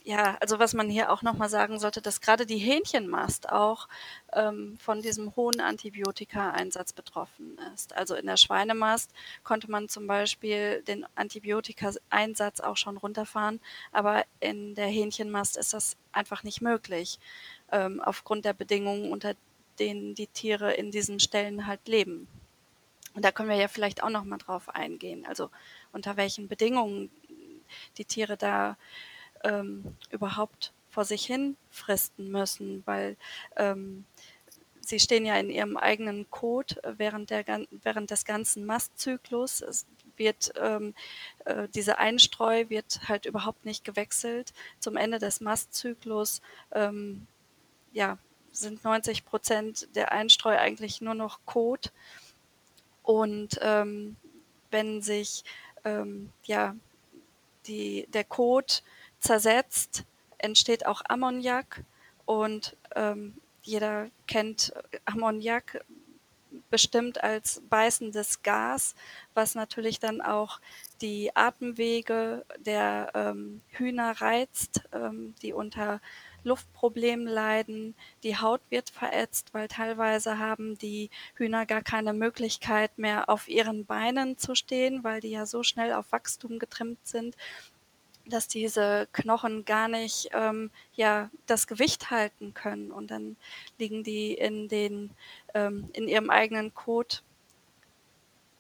ja, 0.07 0.37
also 0.41 0.59
was 0.59 0.75
man 0.75 0.91
hier 0.91 1.11
auch 1.11 1.23
nochmal 1.23 1.49
sagen 1.49 1.79
sollte, 1.79 2.03
dass 2.03 2.21
gerade 2.21 2.45
die 2.45 2.59
Hähnchenmast 2.59 3.51
auch 3.51 3.89
ähm, 4.35 4.77
von 4.79 5.01
diesem 5.01 5.35
hohen 5.35 5.61
Antibiotika-Einsatz 5.63 6.93
betroffen 6.93 7.59
ist. 7.75 7.95
Also 7.97 8.15
in 8.15 8.27
der 8.27 8.37
Schweinemast 8.37 9.11
konnte 9.45 9.71
man 9.71 9.89
zum 9.89 10.07
Beispiel 10.07 10.83
den 10.83 11.07
Antibiotika-Einsatz 11.15 12.61
auch 12.61 12.77
schon 12.77 12.99
runterfahren, 12.99 13.61
aber 13.93 14.25
in 14.41 14.75
der 14.75 14.89
Hähnchenmast 14.89 15.57
ist 15.57 15.73
das 15.73 15.97
einfach 16.13 16.43
nicht 16.43 16.61
möglich, 16.61 17.19
ähm, 17.73 18.03
aufgrund 18.03 18.45
der 18.45 18.53
Bedingungen, 18.53 19.11
unter 19.11 19.35
denen 19.79 20.15
die 20.15 20.27
Tiere 20.27 20.73
in 20.75 20.91
diesen 20.91 21.21
Stellen 21.21 21.67
halt 21.67 21.87
leben. 21.89 22.29
Und 23.15 23.25
da 23.25 23.31
können 23.31 23.49
wir 23.49 23.57
ja 23.57 23.69
vielleicht 23.69 24.03
auch 24.03 24.11
nochmal 24.11 24.39
drauf 24.39 24.69
eingehen. 24.69 25.25
Also 25.27 25.51
unter 25.93 26.17
welchen 26.17 26.49
Bedingungen 26.49 27.11
die 27.97 28.05
Tiere 28.05 28.37
da 28.37 28.77
ähm, 29.45 29.97
überhaupt 30.11 30.73
vor 30.91 31.05
sich 31.05 31.25
hin 31.27 31.57
fristen 31.71 32.31
müssen, 32.31 32.83
weil 32.87 33.17
ähm, 33.57 34.05
sie 34.81 35.01
stehen 35.01 35.27
ja 35.27 35.37
in 35.37 35.51
ihrem 35.51 35.77
eigenen 35.77 36.29
Code 36.31 36.77
während, 36.97 37.31
der, 37.31 37.45
während 37.71 38.11
des 38.11 38.25
ganzen 38.25 38.65
Mastzyklus. 38.65 39.61
Es 39.61 39.87
wird 40.17 40.53
ähm, 40.57 40.95
äh, 41.45 41.69
diese 41.75 41.99
Einstreu 41.99 42.69
wird 42.69 43.09
halt 43.09 43.27
überhaupt 43.27 43.65
nicht 43.65 43.85
gewechselt. 43.85 44.53
Zum 44.79 44.97
Ende 44.97 45.19
des 45.19 45.41
Mastzyklus 45.41 46.43
ähm, 46.73 47.27
ja, 47.93 48.19
sind 48.55 48.85
90 48.85 49.25
Prozent 49.25 49.89
der 49.95 50.13
Einstreu 50.13 50.57
eigentlich 50.57 51.01
nur 51.01 51.15
noch 51.15 51.41
Kot. 51.45 51.93
Und 53.03 53.59
ähm, 53.61 54.17
wenn 54.71 55.03
sich 55.03 55.45
ähm, 55.85 56.33
ja 56.45 56.75
die, 57.67 58.07
der 58.09 58.25
Kot 58.25 58.83
zersetzt, 59.21 60.05
entsteht 60.39 60.87
auch 60.87 61.03
Ammoniak 61.09 61.85
und 62.25 62.77
ähm, 62.95 63.35
jeder 63.63 64.09
kennt 64.27 64.73
Ammoniak 65.07 65.85
bestimmt 66.71 67.23
als 67.23 67.63
beißendes 67.69 68.43
Gas, 68.43 68.95
was 69.35 69.55
natürlich 69.55 69.99
dann 69.99 70.21
auch 70.21 70.61
die 71.01 71.35
Atemwege 71.35 72.45
der 72.59 73.11
ähm, 73.15 73.61
Hühner 73.69 74.21
reizt, 74.21 74.83
ähm, 74.93 75.35
die 75.43 75.53
unter 75.53 76.01
Luftproblemen 76.45 77.27
leiden. 77.27 77.95
Die 78.23 78.37
Haut 78.37 78.61
wird 78.71 78.91
verätzt, 78.91 79.53
weil 79.53 79.69
teilweise 79.69 80.39
haben 80.39 80.79
die 80.79 81.11
Hühner 81.35 81.67
gar 81.67 81.83
keine 81.83 82.13
Möglichkeit 82.13 82.97
mehr 82.99 83.29
auf 83.29 83.49
ihren 83.49 83.87
Beinen 83.87 84.39
zu 84.39 84.55
stehen, 84.55 85.03
weil 85.05 85.21
die 85.21 85.31
ja 85.31 85.47
so 85.47 85.63
schnell 85.63 85.93
auf 85.93 86.13
Wachstum 86.13 86.59
getrimmt 86.59 87.07
sind, 87.07 87.37
dass 88.27 88.49
diese 88.49 89.09
Knochen 89.13 89.65
gar 89.65 89.89
nicht 89.89 90.31
ähm, 90.33 90.71
ja 90.95 91.31
das 91.47 91.67
Gewicht 91.67 92.11
halten 92.11 92.55
können 92.55 92.91
und 92.91 93.11
dann 93.11 93.37
liegen 93.79 94.03
die 94.03 94.33
in 94.33 94.69
den 94.69 95.11
ähm, 95.55 95.91
in 95.93 96.09
ihrem 96.09 96.31
eigenen 96.31 96.73
Kot 96.75 97.23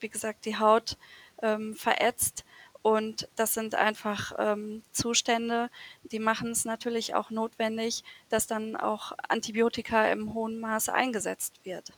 wie 0.00 0.08
gesagt 0.08 0.44
die 0.44 0.58
Haut 0.58 0.98
ähm, 1.42 1.74
verätzt 1.74 2.44
und 2.84 3.28
das 3.34 3.54
sind 3.54 3.74
einfach 3.74 4.34
ähm, 4.38 4.82
Zustände, 4.92 5.70
die 6.02 6.18
machen 6.18 6.50
es 6.50 6.66
natürlich 6.66 7.14
auch 7.14 7.30
notwendig, 7.30 8.04
dass 8.28 8.46
dann 8.46 8.76
auch 8.76 9.12
Antibiotika 9.26 10.12
im 10.12 10.34
hohen 10.34 10.60
Maße 10.60 10.92
eingesetzt 10.92 11.64
wird. 11.64 11.94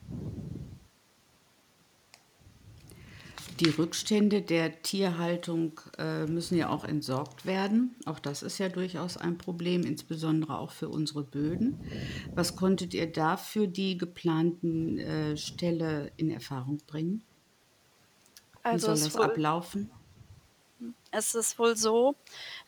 Die 3.59 3.71
Rückstände 3.71 4.43
der 4.43 4.81
Tierhaltung 4.83 5.81
äh, 5.99 6.25
müssen 6.27 6.57
ja 6.57 6.69
auch 6.69 6.85
entsorgt 6.85 7.47
werden. 7.47 7.97
Auch 8.05 8.21
das 8.21 8.45
ist 8.45 8.59
ja 8.59 8.69
durchaus 8.69 9.17
ein 9.17 9.39
Problem, 9.39 9.83
insbesondere 9.83 10.57
auch 10.57 10.71
für 10.71 10.89
unsere 10.89 11.25
Böden. 11.25 11.81
Was 12.33 12.55
konntet 12.55 12.95
ihr 12.95 13.11
da 13.11 13.37
für 13.37 13.67
die 13.67 13.99
geplanten 13.99 14.99
äh, 14.99 15.37
Ställe 15.37 16.13
in 16.17 16.31
Erfahrung 16.31 16.79
bringen? 16.87 17.25
Wie 18.63 18.69
also 18.69 18.95
soll 18.95 19.05
das 19.05 19.17
ablaufen? 19.17 19.91
Es 21.11 21.35
ist 21.35 21.59
wohl 21.59 21.77
so, 21.77 22.15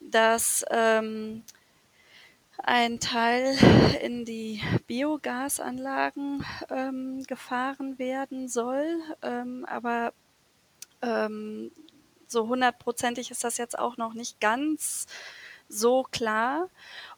dass 0.00 0.64
ähm, 0.70 1.42
ein 2.58 3.00
Teil 3.00 3.56
in 4.02 4.24
die 4.24 4.62
Biogasanlagen 4.86 6.44
ähm, 6.70 7.22
gefahren 7.24 7.98
werden 7.98 8.48
soll, 8.48 9.00
ähm, 9.22 9.64
aber 9.68 10.12
ähm, 11.02 11.70
so 12.26 12.48
hundertprozentig 12.48 13.30
ist 13.30 13.44
das 13.44 13.58
jetzt 13.58 13.78
auch 13.78 13.96
noch 13.96 14.14
nicht 14.14 14.40
ganz 14.40 15.06
so 15.68 16.04
klar. 16.10 16.68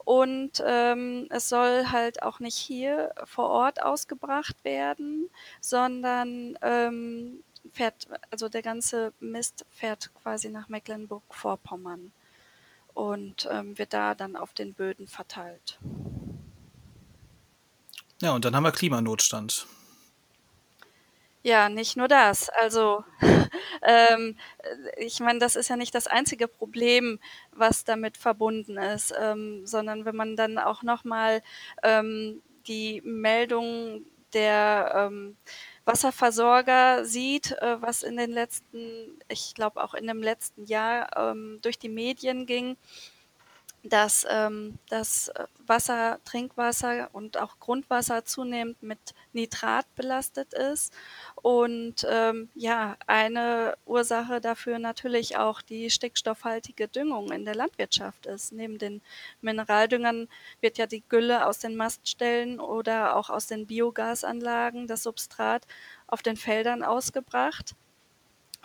Und 0.05 0.63
ähm, 0.65 1.27
es 1.31 1.49
soll 1.49 1.87
halt 1.91 2.23
auch 2.23 2.41
nicht 2.41 2.57
hier 2.57 3.13
vor 3.25 3.49
Ort 3.49 3.83
ausgebracht 3.83 4.57
werden, 4.65 5.31
sondern 5.61 6.59
ähm, 6.63 7.43
fährt, 7.73 8.09
also 8.31 8.49
der 8.49 8.63
ganze 8.63 9.13
Mist 9.21 9.65
fährt 9.71 10.11
quasi 10.23 10.49
nach 10.49 10.69
Mecklenburg-Vorpommern 10.69 12.13
und 12.95 13.49
ähm, 13.51 13.79
wird 13.79 13.93
da 13.93 14.15
dann 14.15 14.37
auf 14.37 14.53
den 14.53 14.75
Böden 14.75 15.07
verteilt. 15.07 15.79
Ja, 18.21 18.33
und 18.33 18.45
dann 18.45 18.55
haben 18.55 18.65
wir 18.65 18.73
Klimanotstand. 18.73 19.67
Ja, 21.43 21.71
nicht 21.71 21.97
nur 21.97 22.07
das. 22.07 22.51
Also 22.51 23.05
ähm, 23.83 24.37
ich 24.99 25.21
meine, 25.21 25.39
das 25.39 25.57
ist 25.57 25.69
ja 25.69 25.77
nicht 25.77 25.95
das 25.95 26.07
einzige 26.07 26.49
Problem, 26.49 27.19
was 27.53 27.85
damit 27.85 28.19
verbunden 28.19 28.77
ist, 28.77 29.15
ähm, 29.19 29.67
sondern 29.67 30.05
wenn 30.05 30.17
man 30.17 30.37
dann 30.37 30.59
auch 30.59 30.83
nochmal 30.83 31.43
ähm, 31.83 32.43
die 32.67 33.01
Meldung 33.05 34.05
der 34.35 34.93
ähm, 34.95 35.37
Wasserversorger 35.93 37.05
sieht, 37.05 37.53
äh, 37.53 37.83
was 37.83 38.03
in 38.03 38.17
den 38.17 38.31
letzten, 38.31 39.19
ich 39.29 39.55
glaube 39.55 39.83
auch 39.83 39.95
in 39.95 40.07
dem 40.07 40.23
letzten 40.23 40.65
Jahr 40.67 41.09
ähm, 41.17 41.59
durch 41.63 41.79
die 41.79 41.89
Medien 41.89 42.47
ging, 42.47 42.77
dass 43.83 44.27
ähm, 44.29 44.79
das 44.89 45.31
Wasser, 45.67 46.19
Trinkwasser 46.25 47.09
und 47.13 47.39
auch 47.39 47.59
Grundwasser 47.61 48.25
zunehmend 48.25 48.83
mit 48.83 48.99
Nitrat 49.33 49.87
belastet 49.95 50.53
ist. 50.53 50.93
Und 51.37 52.07
ähm, 52.09 52.51
ja, 52.55 52.97
eine 53.07 53.77
Ursache 53.87 54.41
dafür 54.41 54.79
natürlich 54.79 55.37
auch 55.37 55.63
die 55.63 55.91
stickstoffhaltige 55.91 56.89
Düngung 56.89 57.33
in 57.33 57.45
der 57.45 57.55
Landwirtschaft 57.55 58.27
ist. 58.27 58.53
Neben 58.53 58.79
den 58.79 59.01
Mineraldüngern 59.41 60.29
wird 60.61 60.77
ja 60.77 60.87
die 60.87 61.05
Gülle 61.09 61.47
aus 61.47 61.59
den 61.59 61.77
Maststellen 61.77 62.61
oder 62.61 63.17
auch 63.17 63.31
aus 63.31 63.47
den 63.47 63.67
Biogasanlagen, 63.67 64.87
das 64.87 65.05
Substrat 65.05 65.67
auf 66.07 66.23
den 66.23 66.37
Feldern 66.37 66.83
ausgebracht. 66.83 67.75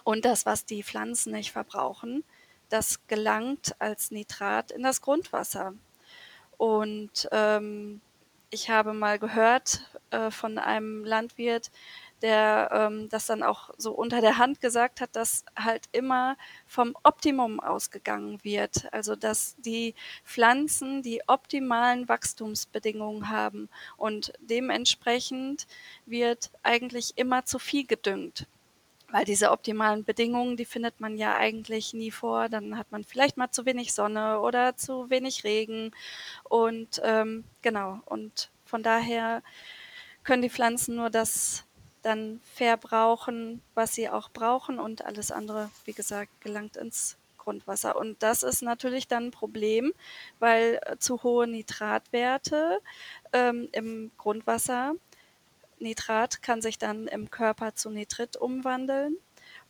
Und 0.03 0.25
das, 0.25 0.45
was 0.45 0.65
die 0.65 0.83
Pflanzen 0.83 1.31
nicht 1.31 1.51
verbrauchen, 1.51 2.23
das 2.75 3.07
gelangt 3.07 3.73
als 3.79 4.11
Nitrat 4.11 4.71
in 4.71 4.83
das 4.83 5.01
Grundwasser. 5.01 5.73
Und 6.57 7.29
ähm, 7.31 8.01
ich 8.49 8.69
habe 8.69 8.91
mal 8.93 9.17
gehört 9.17 9.81
äh, 10.11 10.29
von 10.29 10.57
einem 10.57 11.05
Landwirt, 11.05 11.71
der 12.21 12.69
ähm, 12.73 13.07
das 13.07 13.27
dann 13.27 13.43
auch 13.43 13.69
so 13.77 13.93
unter 13.93 14.19
der 14.19 14.37
Hand 14.37 14.59
gesagt 14.59 14.99
hat, 14.99 15.15
dass 15.15 15.45
halt 15.57 15.85
immer 15.93 16.35
vom 16.67 16.97
Optimum 17.03 17.61
ausgegangen 17.61 18.43
wird. 18.43 18.91
Also 18.93 19.15
dass 19.15 19.55
die 19.57 19.95
Pflanzen 20.25 21.01
die 21.01 21.21
optimalen 21.27 22.09
Wachstumsbedingungen 22.09 23.29
haben 23.29 23.69
und 23.95 24.33
dementsprechend 24.39 25.65
wird 26.05 26.51
eigentlich 26.61 27.17
immer 27.17 27.45
zu 27.45 27.57
viel 27.57 27.85
gedüngt. 27.85 28.47
Weil 29.11 29.25
diese 29.25 29.51
optimalen 29.51 30.03
Bedingungen, 30.03 30.57
die 30.57 30.65
findet 30.65 30.99
man 30.99 31.15
ja 31.17 31.35
eigentlich 31.35 31.93
nie 31.93 32.11
vor. 32.11 32.49
Dann 32.49 32.77
hat 32.77 32.91
man 32.91 33.03
vielleicht 33.03 33.37
mal 33.37 33.51
zu 33.51 33.65
wenig 33.65 33.93
Sonne 33.93 34.39
oder 34.39 34.75
zu 34.75 35.09
wenig 35.09 35.43
Regen. 35.43 35.91
Und 36.43 37.01
ähm, 37.03 37.43
genau, 37.61 37.99
und 38.05 38.49
von 38.65 38.83
daher 38.83 39.43
können 40.23 40.41
die 40.41 40.49
Pflanzen 40.49 40.95
nur 40.95 41.09
das 41.09 41.65
dann 42.01 42.39
verbrauchen, 42.43 43.61
was 43.73 43.95
sie 43.95 44.09
auch 44.09 44.29
brauchen 44.29 44.79
und 44.79 45.05
alles 45.05 45.31
andere, 45.31 45.71
wie 45.85 45.93
gesagt, 45.93 46.29
gelangt 46.41 46.77
ins 46.77 47.17
Grundwasser. 47.37 47.95
Und 47.95 48.21
das 48.21 48.43
ist 48.43 48.61
natürlich 48.61 49.07
dann 49.07 49.27
ein 49.27 49.31
Problem, 49.31 49.93
weil 50.39 50.79
äh, 50.83 50.97
zu 50.97 51.23
hohe 51.23 51.47
Nitratwerte 51.47 52.79
ähm, 53.33 53.69
im 53.71 54.11
Grundwasser, 54.17 54.95
Nitrat 55.79 56.41
kann 56.41 56.61
sich 56.61 56.77
dann 56.77 57.07
im 57.07 57.29
Körper 57.31 57.75
zu 57.75 57.89
Nitrit 57.89 58.37
umwandeln. 58.37 59.17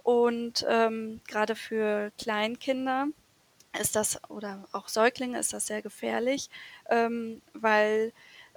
Und 0.03 0.65
ähm, 0.69 1.21
gerade 1.27 1.55
für 1.55 2.12
Kleinkinder 2.17 3.07
ist 3.79 3.95
das, 3.95 4.19
oder 4.29 4.67
auch 4.71 4.88
Säuglinge 4.88 5.39
ist 5.39 5.53
das 5.53 5.67
sehr 5.67 5.81
gefährlich, 5.81 6.50
ähm, 6.89 7.41
weil 7.53 8.13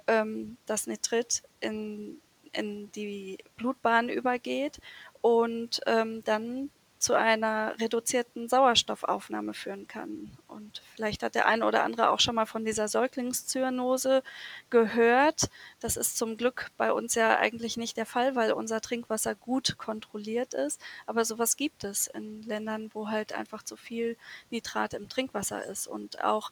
ähm, 0.07 0.57
das 0.65 0.87
Nitrit 0.87 1.43
in 1.59 2.21
in 2.53 2.91
die 2.91 3.37
Blutbahn 3.57 4.09
übergeht 4.09 4.79
und 5.21 5.81
ähm, 5.85 6.23
dann 6.23 6.69
zu 6.99 7.13
einer 7.13 7.79
reduzierten 7.79 8.49
Sauerstoffaufnahme 8.49 9.53
führen 9.53 9.87
kann. 9.87 10.37
Und 10.47 10.81
vielleicht 10.95 11.23
hat 11.23 11.33
der 11.33 11.47
eine 11.47 11.65
oder 11.65 11.83
andere 11.83 12.09
auch 12.09 12.19
schon 12.19 12.35
mal 12.35 12.45
von 12.45 12.65
dieser 12.65 12.89
Säuglingszyanose 12.89 14.21
gehört. 14.69 15.49
Das 15.79 15.95
ist 15.95 16.17
zum 16.17 16.35
Glück 16.35 16.71
bei 16.75 16.91
uns 16.91 17.15
ja 17.15 17.39
eigentlich 17.39 17.77
nicht 17.77 17.95
der 17.95 18.05
Fall, 18.05 18.35
weil 18.35 18.51
unser 18.51 18.81
Trinkwasser 18.81 19.33
gut 19.33 19.77
kontrolliert 19.77 20.53
ist. 20.53 20.81
Aber 21.05 21.23
sowas 21.23 21.55
gibt 21.55 21.85
es 21.85 22.07
in 22.07 22.43
Ländern, 22.43 22.89
wo 22.93 23.07
halt 23.07 23.31
einfach 23.31 23.63
zu 23.63 23.77
viel 23.77 24.17
Nitrat 24.49 24.93
im 24.93 25.07
Trinkwasser 25.07 25.65
ist. 25.65 25.87
Und 25.87 26.21
auch 26.21 26.51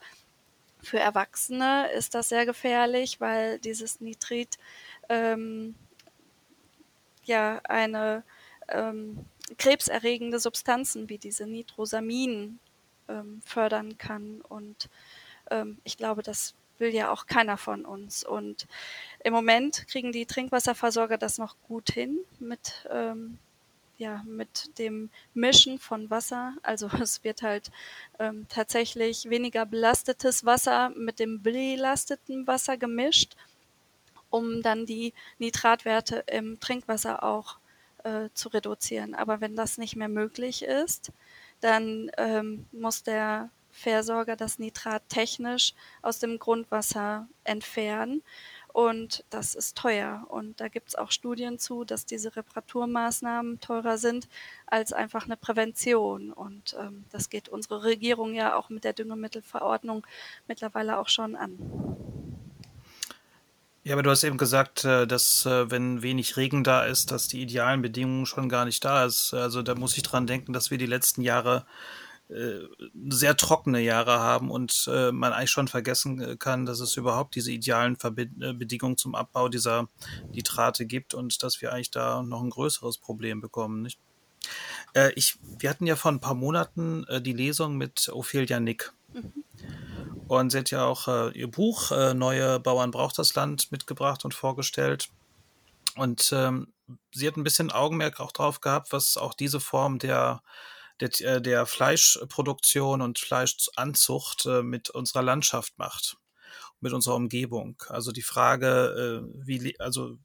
für 0.81 0.99
Erwachsene 0.99 1.91
ist 1.91 2.15
das 2.15 2.29
sehr 2.29 2.45
gefährlich, 2.45 3.19
weil 3.19 3.59
dieses 3.59 3.99
Nitrit 3.99 4.57
ähm, 5.09 5.75
ja 7.25 7.59
eine 7.65 8.23
ähm, 8.69 9.25
krebserregende 9.57 10.39
Substanzen 10.39 11.09
wie 11.09 11.17
diese 11.17 11.45
Nitrosamin 11.45 12.59
ähm, 13.07 13.41
fördern 13.45 13.97
kann. 13.97 14.41
Und 14.41 14.89
ähm, 15.49 15.77
ich 15.83 15.97
glaube, 15.97 16.23
das 16.23 16.53
will 16.79 16.93
ja 16.93 17.11
auch 17.11 17.25
keiner 17.25 17.57
von 17.57 17.85
uns. 17.85 18.23
Und 18.23 18.67
im 19.23 19.33
Moment 19.33 19.87
kriegen 19.87 20.11
die 20.11 20.25
Trinkwasserversorger 20.25 21.17
das 21.17 21.37
noch 21.37 21.55
gut 21.67 21.91
hin 21.91 22.19
mit, 22.39 22.87
ähm, 22.91 23.39
ja, 23.97 24.23
mit 24.27 24.77
dem 24.77 25.09
Mischen 25.33 25.79
von 25.79 26.09
Wasser. 26.09 26.53
Also 26.61 26.87
es 27.01 27.23
wird 27.23 27.41
halt 27.41 27.71
ähm, 28.19 28.45
tatsächlich 28.49 29.29
weniger 29.29 29.65
belastetes 29.65 30.45
Wasser 30.45 30.89
mit 30.89 31.19
dem 31.19 31.41
belasteten 31.41 32.45
Wasser 32.47 32.77
gemischt 32.77 33.35
um 34.29 34.61
dann 34.61 34.85
die 34.85 35.13
Nitratwerte 35.39 36.23
im 36.27 36.59
Trinkwasser 36.59 37.23
auch 37.23 37.57
äh, 38.07 38.29
zu 38.33 38.49
reduzieren. 38.49 39.13
Aber 39.15 39.41
wenn 39.41 39.55
das 39.55 39.77
nicht 39.77 39.95
mehr 39.95 40.07
möglich 40.09 40.63
ist, 40.63 41.11
dann 41.59 42.09
ähm, 42.17 42.65
muss 42.71 43.03
der 43.03 43.49
Versorger 43.71 44.35
das 44.35 44.59
Nitrat 44.59 45.07
technisch 45.09 45.73
aus 46.01 46.19
dem 46.19 46.39
Grundwasser 46.39 47.27
entfernen. 47.43 48.23
Und 48.73 49.23
das 49.29 49.55
ist 49.55 49.77
teuer. 49.77 50.25
Und 50.29 50.59
da 50.61 50.67
gibt 50.67 50.89
es 50.89 50.95
auch 50.95 51.11
Studien 51.11 51.59
zu, 51.59 51.83
dass 51.83 52.05
diese 52.05 52.35
Reparaturmaßnahmen 52.35 53.59
teurer 53.59 53.97
sind 53.97 54.27
als 54.67 54.93
einfach 54.93 55.25
eine 55.25 55.37
Prävention. 55.37 56.31
Und 56.31 56.75
ähm, 56.79 57.05
das 57.11 57.29
geht 57.29 57.49
unsere 57.49 57.83
Regierung 57.83 58.33
ja 58.33 58.55
auch 58.55 58.69
mit 58.69 58.83
der 58.83 58.93
Düngemittelverordnung 58.93 60.05
mittlerweile 60.47 60.99
auch 60.99 61.09
schon 61.09 61.35
an. 61.35 61.57
Ja, 63.87 63.93
aber 63.93 64.03
du 64.03 64.09
hast 64.09 64.25
eben 64.25 64.37
gesagt, 64.37 64.83
äh, 64.83 65.07
dass 65.07 65.45
äh, 65.45 65.71
wenn 65.71 66.01
wenig 66.01 66.35
Regen 66.35 66.65
da 66.65 66.83
ist, 66.83 67.09
dass 67.09 67.29
die 67.29 67.41
idealen 67.41 67.81
Bedingungen 67.81 68.25
schon 68.25 68.49
gar 68.49 68.65
nicht 68.65 68.83
da 68.83 69.05
ist. 69.05 69.33
Also 69.33 69.61
da 69.61 69.75
muss 69.75 69.95
ich 69.95 70.03
dran 70.03 70.27
denken, 70.27 70.51
dass 70.51 70.71
wir 70.71 70.77
die 70.77 70.85
letzten 70.85 71.21
Jahre 71.21 71.65
äh, 72.27 72.59
sehr 73.07 73.37
trockene 73.37 73.79
Jahre 73.79 74.19
haben 74.19 74.51
und 74.51 74.89
man 74.89 75.31
eigentlich 75.31 75.51
schon 75.51 75.69
vergessen 75.69 76.37
kann, 76.37 76.65
dass 76.65 76.81
es 76.81 76.97
überhaupt 76.97 77.35
diese 77.35 77.53
idealen 77.53 77.97
Bedingungen 77.97 78.97
zum 78.97 79.15
Abbau 79.15 79.47
dieser 79.47 79.87
Nitrate 80.33 80.85
gibt 80.85 81.13
und 81.13 81.41
dass 81.41 81.61
wir 81.61 81.71
eigentlich 81.71 81.91
da 81.91 82.23
noch 82.23 82.43
ein 82.43 82.49
größeres 82.49 82.97
Problem 82.97 83.39
bekommen, 83.39 83.81
nicht? 83.81 83.99
Ich, 85.15 85.37
wir 85.59 85.69
hatten 85.69 85.87
ja 85.87 85.95
vor 85.95 86.11
ein 86.11 86.19
paar 86.19 86.35
Monaten 86.35 87.05
die 87.21 87.33
Lesung 87.33 87.77
mit 87.77 88.09
Ophelia 88.11 88.59
Nick. 88.59 88.91
Mhm. 89.13 89.31
Und 90.27 90.51
sie 90.51 90.59
hat 90.59 90.71
ja 90.71 90.85
auch 90.85 91.07
äh, 91.07 91.31
ihr 91.31 91.49
Buch 91.49 91.91
äh, 91.91 92.13
Neue 92.13 92.59
Bauern 92.59 92.91
braucht 92.91 93.17
das 93.17 93.35
Land 93.35 93.71
mitgebracht 93.71 94.25
und 94.25 94.33
vorgestellt. 94.33 95.09
Und 95.95 96.31
ähm, 96.33 96.73
sie 97.11 97.27
hat 97.27 97.37
ein 97.37 97.43
bisschen 97.43 97.71
Augenmerk 97.71 98.19
auch 98.19 98.31
drauf 98.31 98.61
gehabt, 98.61 98.91
was 98.91 99.17
auch 99.17 99.33
diese 99.33 99.59
Form 99.59 99.99
der, 99.99 100.41
der, 100.99 101.09
äh, 101.21 101.41
der 101.41 101.65
Fleischproduktion 101.65 103.01
und 103.01 103.19
Fleischanzucht 103.19 104.45
äh, 104.45 104.63
mit 104.63 104.89
unserer 104.89 105.23
Landschaft 105.23 105.77
macht, 105.77 106.17
mit 106.81 106.93
unserer 106.93 107.15
Umgebung. 107.15 107.81
Also 107.89 108.11
die 108.11 108.21
Frage, 108.21 109.23
äh, 109.23 109.45
wie, 109.45 109.79
also 109.79 110.17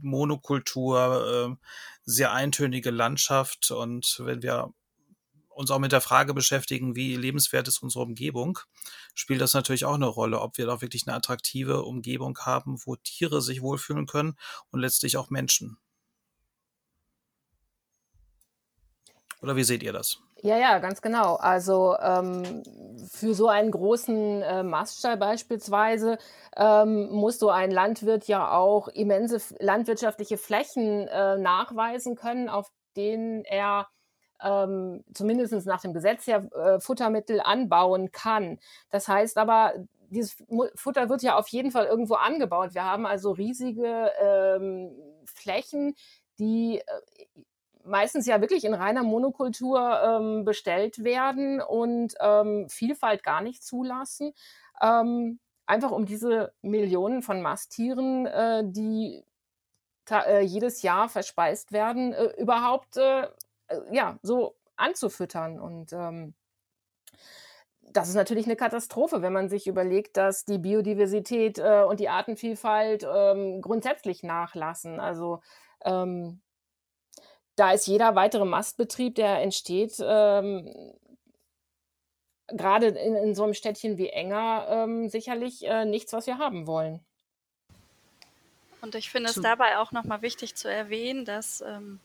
Monokultur, 0.00 1.56
äh, 1.58 1.66
sehr 2.04 2.32
eintönige 2.32 2.90
Landschaft 2.90 3.70
und 3.70 4.16
wenn 4.18 4.42
wir 4.42 4.72
uns 5.54 5.70
auch 5.70 5.78
mit 5.78 5.92
der 5.92 6.00
Frage 6.00 6.34
beschäftigen, 6.34 6.96
wie 6.96 7.16
lebenswert 7.16 7.68
ist 7.68 7.82
unsere 7.82 8.04
Umgebung, 8.04 8.58
spielt 9.14 9.40
das 9.40 9.54
natürlich 9.54 9.84
auch 9.84 9.94
eine 9.94 10.06
Rolle, 10.06 10.40
ob 10.40 10.58
wir 10.58 10.66
da 10.66 10.80
wirklich 10.80 11.06
eine 11.06 11.16
attraktive 11.16 11.82
Umgebung 11.82 12.38
haben, 12.40 12.78
wo 12.84 12.96
Tiere 12.96 13.40
sich 13.40 13.62
wohlfühlen 13.62 14.06
können 14.06 14.36
und 14.70 14.80
letztlich 14.80 15.16
auch 15.16 15.30
Menschen. 15.30 15.78
Oder 19.42 19.56
wie 19.56 19.64
seht 19.64 19.82
ihr 19.82 19.92
das? 19.92 20.20
Ja, 20.44 20.56
ja, 20.58 20.78
ganz 20.78 21.00
genau. 21.00 21.36
Also 21.36 21.96
ähm, 22.00 22.62
für 23.10 23.34
so 23.34 23.48
einen 23.48 23.70
großen 23.70 24.42
äh, 24.42 24.62
Maststall 24.62 25.16
beispielsweise 25.16 26.18
ähm, 26.56 27.10
muss 27.10 27.38
so 27.38 27.50
ein 27.50 27.70
Landwirt 27.70 28.26
ja 28.26 28.50
auch 28.50 28.88
immense 28.88 29.40
landwirtschaftliche 29.58 30.36
Flächen 30.36 31.08
äh, 31.08 31.38
nachweisen 31.38 32.14
können, 32.14 32.48
auf 32.48 32.68
denen 32.96 33.44
er 33.44 33.88
ähm, 34.44 35.04
zumindest 35.14 35.66
nach 35.66 35.80
dem 35.80 35.94
Gesetz 35.94 36.26
ja 36.26 36.38
äh, 36.38 36.80
Futtermittel 36.80 37.40
anbauen 37.40 38.12
kann. 38.12 38.58
Das 38.90 39.08
heißt 39.08 39.38
aber, 39.38 39.72
dieses 40.10 40.36
Futter 40.76 41.08
wird 41.08 41.22
ja 41.22 41.36
auf 41.36 41.48
jeden 41.48 41.70
Fall 41.70 41.86
irgendwo 41.86 42.14
angebaut. 42.14 42.74
Wir 42.74 42.84
haben 42.84 43.06
also 43.06 43.32
riesige 43.32 44.12
ähm, 44.20 44.92
Flächen, 45.24 45.94
die 46.38 46.78
äh, 46.78 47.40
meistens 47.84 48.26
ja 48.26 48.40
wirklich 48.40 48.64
in 48.64 48.74
reiner 48.74 49.02
Monokultur 49.02 50.00
ähm, 50.02 50.44
bestellt 50.44 51.04
werden 51.04 51.60
und 51.60 52.14
ähm, 52.20 52.68
Vielfalt 52.68 53.22
gar 53.22 53.40
nicht 53.40 53.64
zulassen. 53.64 54.32
Ähm, 54.80 55.38
einfach 55.66 55.90
um 55.90 56.06
diese 56.06 56.52
Millionen 56.62 57.22
von 57.22 57.42
Masttieren, 57.42 58.26
äh, 58.26 58.62
die 58.66 59.24
äh, 60.10 60.42
jedes 60.42 60.82
Jahr 60.82 61.08
verspeist 61.08 61.72
werden, 61.72 62.12
äh, 62.12 62.32
überhaupt 62.38 62.96
äh, 62.96 63.28
ja, 63.90 64.18
so 64.22 64.56
anzufüttern. 64.76 65.60
Und 65.60 65.92
ähm, 65.92 66.34
das 67.80 68.08
ist 68.08 68.14
natürlich 68.14 68.46
eine 68.46 68.56
Katastrophe, 68.56 69.22
wenn 69.22 69.32
man 69.32 69.48
sich 69.48 69.66
überlegt, 69.66 70.16
dass 70.16 70.44
die 70.44 70.58
Biodiversität 70.58 71.58
äh, 71.58 71.84
und 71.88 72.00
die 72.00 72.08
Artenvielfalt 72.08 73.06
ähm, 73.08 73.60
grundsätzlich 73.60 74.22
nachlassen. 74.22 75.00
Also 75.00 75.40
ähm, 75.84 76.40
da 77.56 77.72
ist 77.72 77.86
jeder 77.86 78.14
weitere 78.16 78.44
Mastbetrieb, 78.44 79.14
der 79.14 79.40
entsteht, 79.40 79.96
ähm, 80.00 80.72
gerade 82.48 82.86
in, 82.88 83.14
in, 83.14 83.34
so 83.34 83.44
einem 83.44 83.54
Städtchen 83.54 83.96
wie 83.96 84.08
Enger, 84.08 84.66
ähm, 84.68 85.08
sicherlich 85.08 85.64
äh, 85.64 85.84
nichts, 85.84 86.12
was 86.12 86.26
wir 86.26 86.38
haben 86.38 86.66
wollen. 86.66 87.04
Und 88.80 88.94
ich 88.96 89.10
finde 89.10 89.30
es 89.30 89.36
dabei 89.36 89.78
auch 89.78 89.92
nochmal 89.92 90.20
wichtig 90.20 90.56
zu 90.56 90.70
erwähnen, 90.70 91.24
dass 91.24 91.62
ähm, 91.62 92.00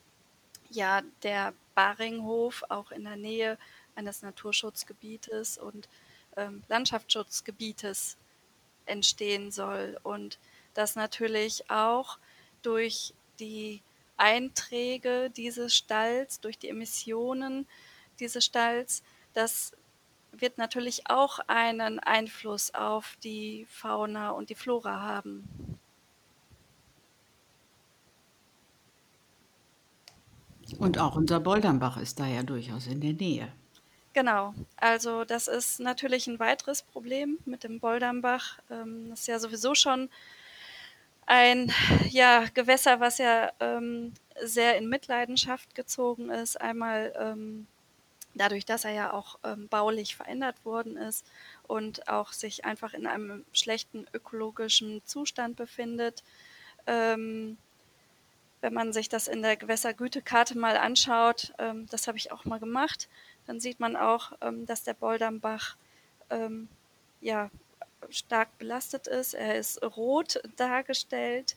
ja 0.70 1.02
der 1.22 1.52
Baringhof 1.74 2.64
auch 2.68 2.90
in 2.90 3.04
der 3.04 3.16
Nähe 3.16 3.58
eines 3.94 4.22
Naturschutzgebietes 4.22 5.58
und 5.58 5.88
ähm, 6.36 6.62
Landschaftsschutzgebietes 6.68 8.16
entstehen 8.86 9.50
soll 9.50 9.98
und 10.02 10.38
dass 10.74 10.96
natürlich 10.96 11.70
auch 11.70 12.18
durch 12.62 13.14
die 13.38 13.82
Einträge 14.16 15.30
dieses 15.30 15.74
Stalls, 15.74 16.40
durch 16.40 16.58
die 16.58 16.68
Emissionen 16.68 17.66
dieses 18.18 18.44
Stalls, 18.44 19.02
das 19.32 19.72
wird 20.32 20.58
natürlich 20.58 21.08
auch 21.08 21.40
einen 21.46 21.98
Einfluss 21.98 22.72
auf 22.74 23.16
die 23.24 23.66
Fauna 23.70 24.30
und 24.30 24.50
die 24.50 24.54
Flora 24.54 25.00
haben. 25.00 25.79
Und 30.78 30.98
auch 30.98 31.16
unser 31.16 31.40
Boldernbach 31.40 31.96
ist 31.96 32.20
da 32.20 32.26
ja 32.26 32.42
durchaus 32.42 32.86
in 32.86 33.00
der 33.00 33.12
Nähe. 33.12 33.48
Genau, 34.12 34.54
also 34.76 35.24
das 35.24 35.46
ist 35.46 35.78
natürlich 35.78 36.26
ein 36.26 36.40
weiteres 36.40 36.82
Problem 36.82 37.38
mit 37.44 37.62
dem 37.62 37.78
Boldernbach. 37.78 38.58
Ähm, 38.70 39.10
das 39.10 39.20
ist 39.20 39.26
ja 39.28 39.38
sowieso 39.38 39.74
schon 39.74 40.10
ein 41.26 41.72
ja, 42.08 42.44
Gewässer, 42.54 42.98
was 42.98 43.18
ja 43.18 43.52
ähm, 43.60 44.12
sehr 44.42 44.76
in 44.76 44.88
Mitleidenschaft 44.88 45.76
gezogen 45.76 46.28
ist. 46.28 46.60
Einmal 46.60 47.12
ähm, 47.16 47.68
dadurch, 48.34 48.64
dass 48.64 48.84
er 48.84 48.92
ja 48.92 49.12
auch 49.12 49.38
ähm, 49.44 49.68
baulich 49.68 50.16
verändert 50.16 50.64
worden 50.64 50.96
ist 50.96 51.24
und 51.68 52.08
auch 52.08 52.32
sich 52.32 52.64
einfach 52.64 52.94
in 52.94 53.06
einem 53.06 53.44
schlechten 53.52 54.06
ökologischen 54.12 55.02
Zustand 55.04 55.54
befindet. 55.54 56.24
Wenn 58.60 58.74
man 58.74 58.92
sich 58.92 59.08
das 59.08 59.28
in 59.28 59.42
der 59.42 59.56
Gewässergütekarte 59.56 60.58
mal 60.58 60.76
anschaut, 60.76 61.52
ähm, 61.58 61.86
das 61.90 62.06
habe 62.06 62.18
ich 62.18 62.32
auch 62.32 62.44
mal 62.44 62.60
gemacht, 62.60 63.08
dann 63.46 63.60
sieht 63.60 63.80
man 63.80 63.96
auch, 63.96 64.32
ähm, 64.42 64.66
dass 64.66 64.82
der 64.82 64.94
Boldernbach 64.94 65.76
ähm, 66.28 66.68
ja, 67.20 67.50
stark 68.10 68.56
belastet 68.58 69.06
ist. 69.06 69.34
Er 69.34 69.56
ist 69.56 69.82
rot 69.82 70.40
dargestellt 70.56 71.56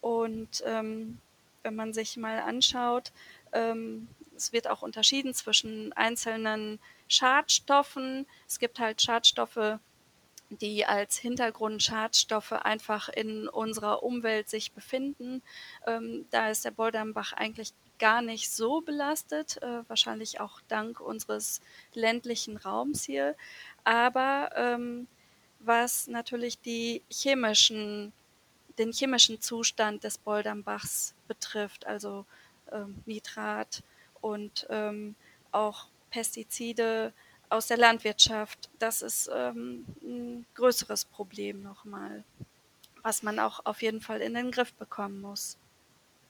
und 0.00 0.62
ähm, 0.66 1.18
wenn 1.62 1.74
man 1.74 1.94
sich 1.94 2.16
mal 2.16 2.40
anschaut, 2.40 3.12
ähm, 3.52 4.08
es 4.36 4.52
wird 4.52 4.68
auch 4.68 4.82
unterschieden 4.82 5.34
zwischen 5.34 5.92
einzelnen 5.92 6.80
Schadstoffen. 7.08 8.26
Es 8.48 8.58
gibt 8.58 8.78
halt 8.78 9.00
Schadstoffe, 9.00 9.78
die 10.60 10.84
als 10.84 11.16
Hintergrundschadstoffe 11.16 12.52
einfach 12.52 13.08
in 13.08 13.48
unserer 13.48 14.02
Umwelt 14.02 14.48
sich 14.48 14.72
befinden. 14.72 15.42
Ähm, 15.86 16.26
da 16.30 16.50
ist 16.50 16.64
der 16.64 16.70
Boldernbach 16.70 17.32
eigentlich 17.32 17.72
gar 17.98 18.22
nicht 18.22 18.50
so 18.50 18.80
belastet, 18.80 19.62
äh, 19.62 19.88
wahrscheinlich 19.88 20.40
auch 20.40 20.60
dank 20.68 21.00
unseres 21.00 21.60
ländlichen 21.94 22.56
Raums 22.56 23.04
hier. 23.04 23.36
Aber 23.84 24.50
ähm, 24.56 25.06
was 25.60 26.08
natürlich 26.08 26.60
die 26.60 27.02
chemischen, 27.08 28.12
den 28.78 28.92
chemischen 28.92 29.40
Zustand 29.40 30.04
des 30.04 30.18
Boldernbachs 30.18 31.14
betrifft, 31.28 31.86
also 31.86 32.26
ähm, 32.72 33.02
Nitrat 33.06 33.82
und 34.20 34.66
ähm, 34.70 35.14
auch 35.52 35.86
Pestizide 36.10 37.12
aus 37.52 37.66
der 37.66 37.76
Landwirtschaft. 37.76 38.70
Das 38.78 39.02
ist 39.02 39.30
ähm, 39.34 39.84
ein 40.02 40.46
größeres 40.54 41.04
Problem 41.04 41.62
nochmal, 41.62 42.24
was 43.02 43.22
man 43.22 43.38
auch 43.38 43.64
auf 43.64 43.82
jeden 43.82 44.00
Fall 44.00 44.20
in 44.20 44.34
den 44.34 44.50
Griff 44.50 44.72
bekommen 44.74 45.20
muss. 45.20 45.58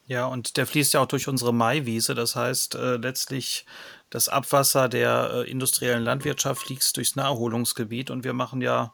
Ja, 0.07 0.27
und 0.27 0.57
der 0.57 0.67
fließt 0.67 0.95
ja 0.95 1.01
auch 1.01 1.07
durch 1.07 1.29
unsere 1.29 1.55
Maiwiese. 1.55 2.15
Das 2.15 2.35
heißt, 2.35 2.75
äh, 2.75 2.97
letztlich 2.97 3.65
das 4.11 4.29
Abwasser 4.29 4.89
der 4.89 5.31
äh, 5.33 5.51
industriellen 5.51 6.03
Landwirtschaft 6.03 6.63
fließt 6.63 6.97
durchs 6.97 7.15
Naherholungsgebiet. 7.15 8.11
Und 8.11 8.25
wir 8.25 8.33
machen 8.33 8.61
ja 8.61 8.93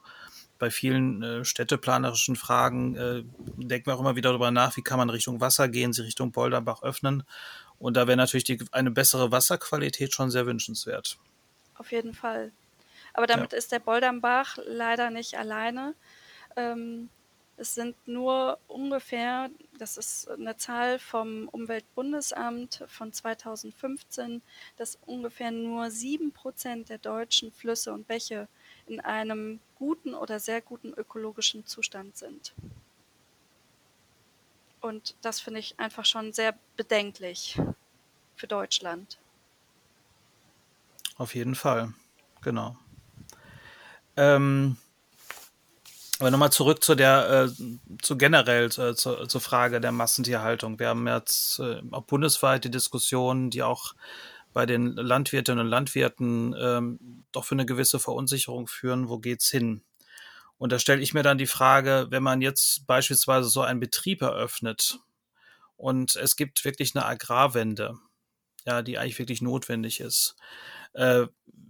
bei 0.59 0.71
vielen 0.71 1.23
äh, 1.23 1.45
städteplanerischen 1.45 2.37
Fragen, 2.37 2.95
äh, 2.97 3.23
denken 3.57 3.87
wir 3.87 3.95
auch 3.95 4.01
immer 4.01 4.17
wieder 4.17 4.31
darüber 4.31 4.51
nach, 4.51 4.77
wie 4.77 4.83
kann 4.83 4.99
man 4.99 5.09
Richtung 5.09 5.41
Wasser 5.41 5.69
gehen, 5.69 5.93
sie 5.93 6.03
Richtung 6.03 6.31
Bolderbach 6.31 6.83
öffnen. 6.83 7.23
Und 7.79 7.97
da 7.97 8.07
wäre 8.07 8.17
natürlich 8.17 8.45
die, 8.45 8.59
eine 8.73 8.91
bessere 8.91 9.31
Wasserqualität 9.31 10.13
schon 10.13 10.31
sehr 10.31 10.47
wünschenswert. 10.47 11.19
Auf 11.79 11.93
jeden 11.93 12.13
Fall. 12.13 12.53
Aber 13.15 13.27
damit 13.27 13.53
ja. 13.53 13.59
ist 13.59 13.73
der 13.73 13.79
Boldernbach 13.79 14.59
leider 14.67 15.11
nicht 15.11 15.39
alleine. 15.39 15.95
Ähm, 16.57 17.09
es 17.57 17.75
sind 17.75 17.97
nur 18.07 18.59
ungefähr, 18.69 19.51
das 19.79 19.97
ist 19.97 20.31
eine 20.31 20.57
Zahl 20.57 21.01
vom 21.01 21.49
Umweltbundesamt 21.49 22.85
von 22.87 23.13
2015, 23.13 24.43
dass 24.77 24.99
ungefähr 25.07 25.51
nur 25.51 25.91
sieben 25.91 26.31
Prozent 26.33 26.89
der 26.89 26.99
deutschen 26.99 27.51
Flüsse 27.51 27.93
und 27.93 28.07
Bäche 28.07 28.47
in 28.87 29.01
einem 29.01 29.59
guten 29.77 30.15
oder 30.15 30.39
sehr 30.39 30.61
guten 30.61 30.93
ökologischen 30.93 31.67
Zustand 31.67 32.17
sind. 32.17 32.55
Und 34.81 35.17
das 35.23 35.41
finde 35.41 35.59
ich 35.59 35.81
einfach 35.81 36.05
schon 36.05 36.33
sehr 36.33 36.57
bedenklich 36.77 37.61
für 38.37 38.47
Deutschland. 38.47 39.19
Auf 41.19 41.35
jeden 41.35 41.57
Fall, 41.57 41.93
genau. 42.43 42.77
Ähm, 44.17 44.77
aber 46.21 46.31
nochmal 46.31 46.51
zurück 46.51 46.83
zu 46.83 46.95
der, 46.95 47.49
äh, 47.49 47.65
zu 48.03 48.17
generell 48.17 48.67
äh, 48.67 48.95
zu, 48.95 49.27
zur 49.27 49.41
Frage 49.41 49.81
der 49.81 49.93
Massentierhaltung. 49.93 50.79
Wir 50.79 50.89
haben 50.89 51.07
jetzt 51.07 51.61
äh, 51.61 51.83
auch 51.91 52.03
bundesweit 52.05 52.65
die 52.65 52.71
Diskussion, 52.71 53.51
die 53.51 53.63
auch 53.63 53.95
bei 54.53 54.67
den 54.67 54.95
Landwirtinnen 54.95 55.65
und 55.65 55.71
Landwirten 55.71 56.55
ähm, 56.59 57.25
doch 57.33 57.45
für 57.45 57.55
eine 57.55 57.67
gewisse 57.67 58.01
Verunsicherung 58.01 58.67
führen. 58.67 59.09
Wo 59.09 59.19
geht's 59.19 59.49
hin? 59.49 59.83
Und 60.57 60.73
da 60.73 60.79
stelle 60.81 61.03
ich 61.03 61.15
mir 61.15 61.23
dann 61.23 61.39
die 61.39 61.47
Frage, 61.47 62.07
wenn 62.11 62.23
man 62.23 62.43
jetzt 62.43 62.87
beispielsweise 62.87 63.49
so 63.49 63.63
einen 63.63 63.79
Betrieb 63.79 64.23
eröffnet 64.23 64.99
und 65.77 66.17
es 66.17 66.35
gibt 66.35 66.65
wirklich 66.65 66.97
eine 66.97 67.07
Agrarwende, 67.07 67.99
ja, 68.67 68.83
die 68.83 68.99
eigentlich 68.99 69.21
wirklich 69.21 69.43
notwendig 69.43 70.01
ist. 70.01 70.35
Äh, 70.95 71.27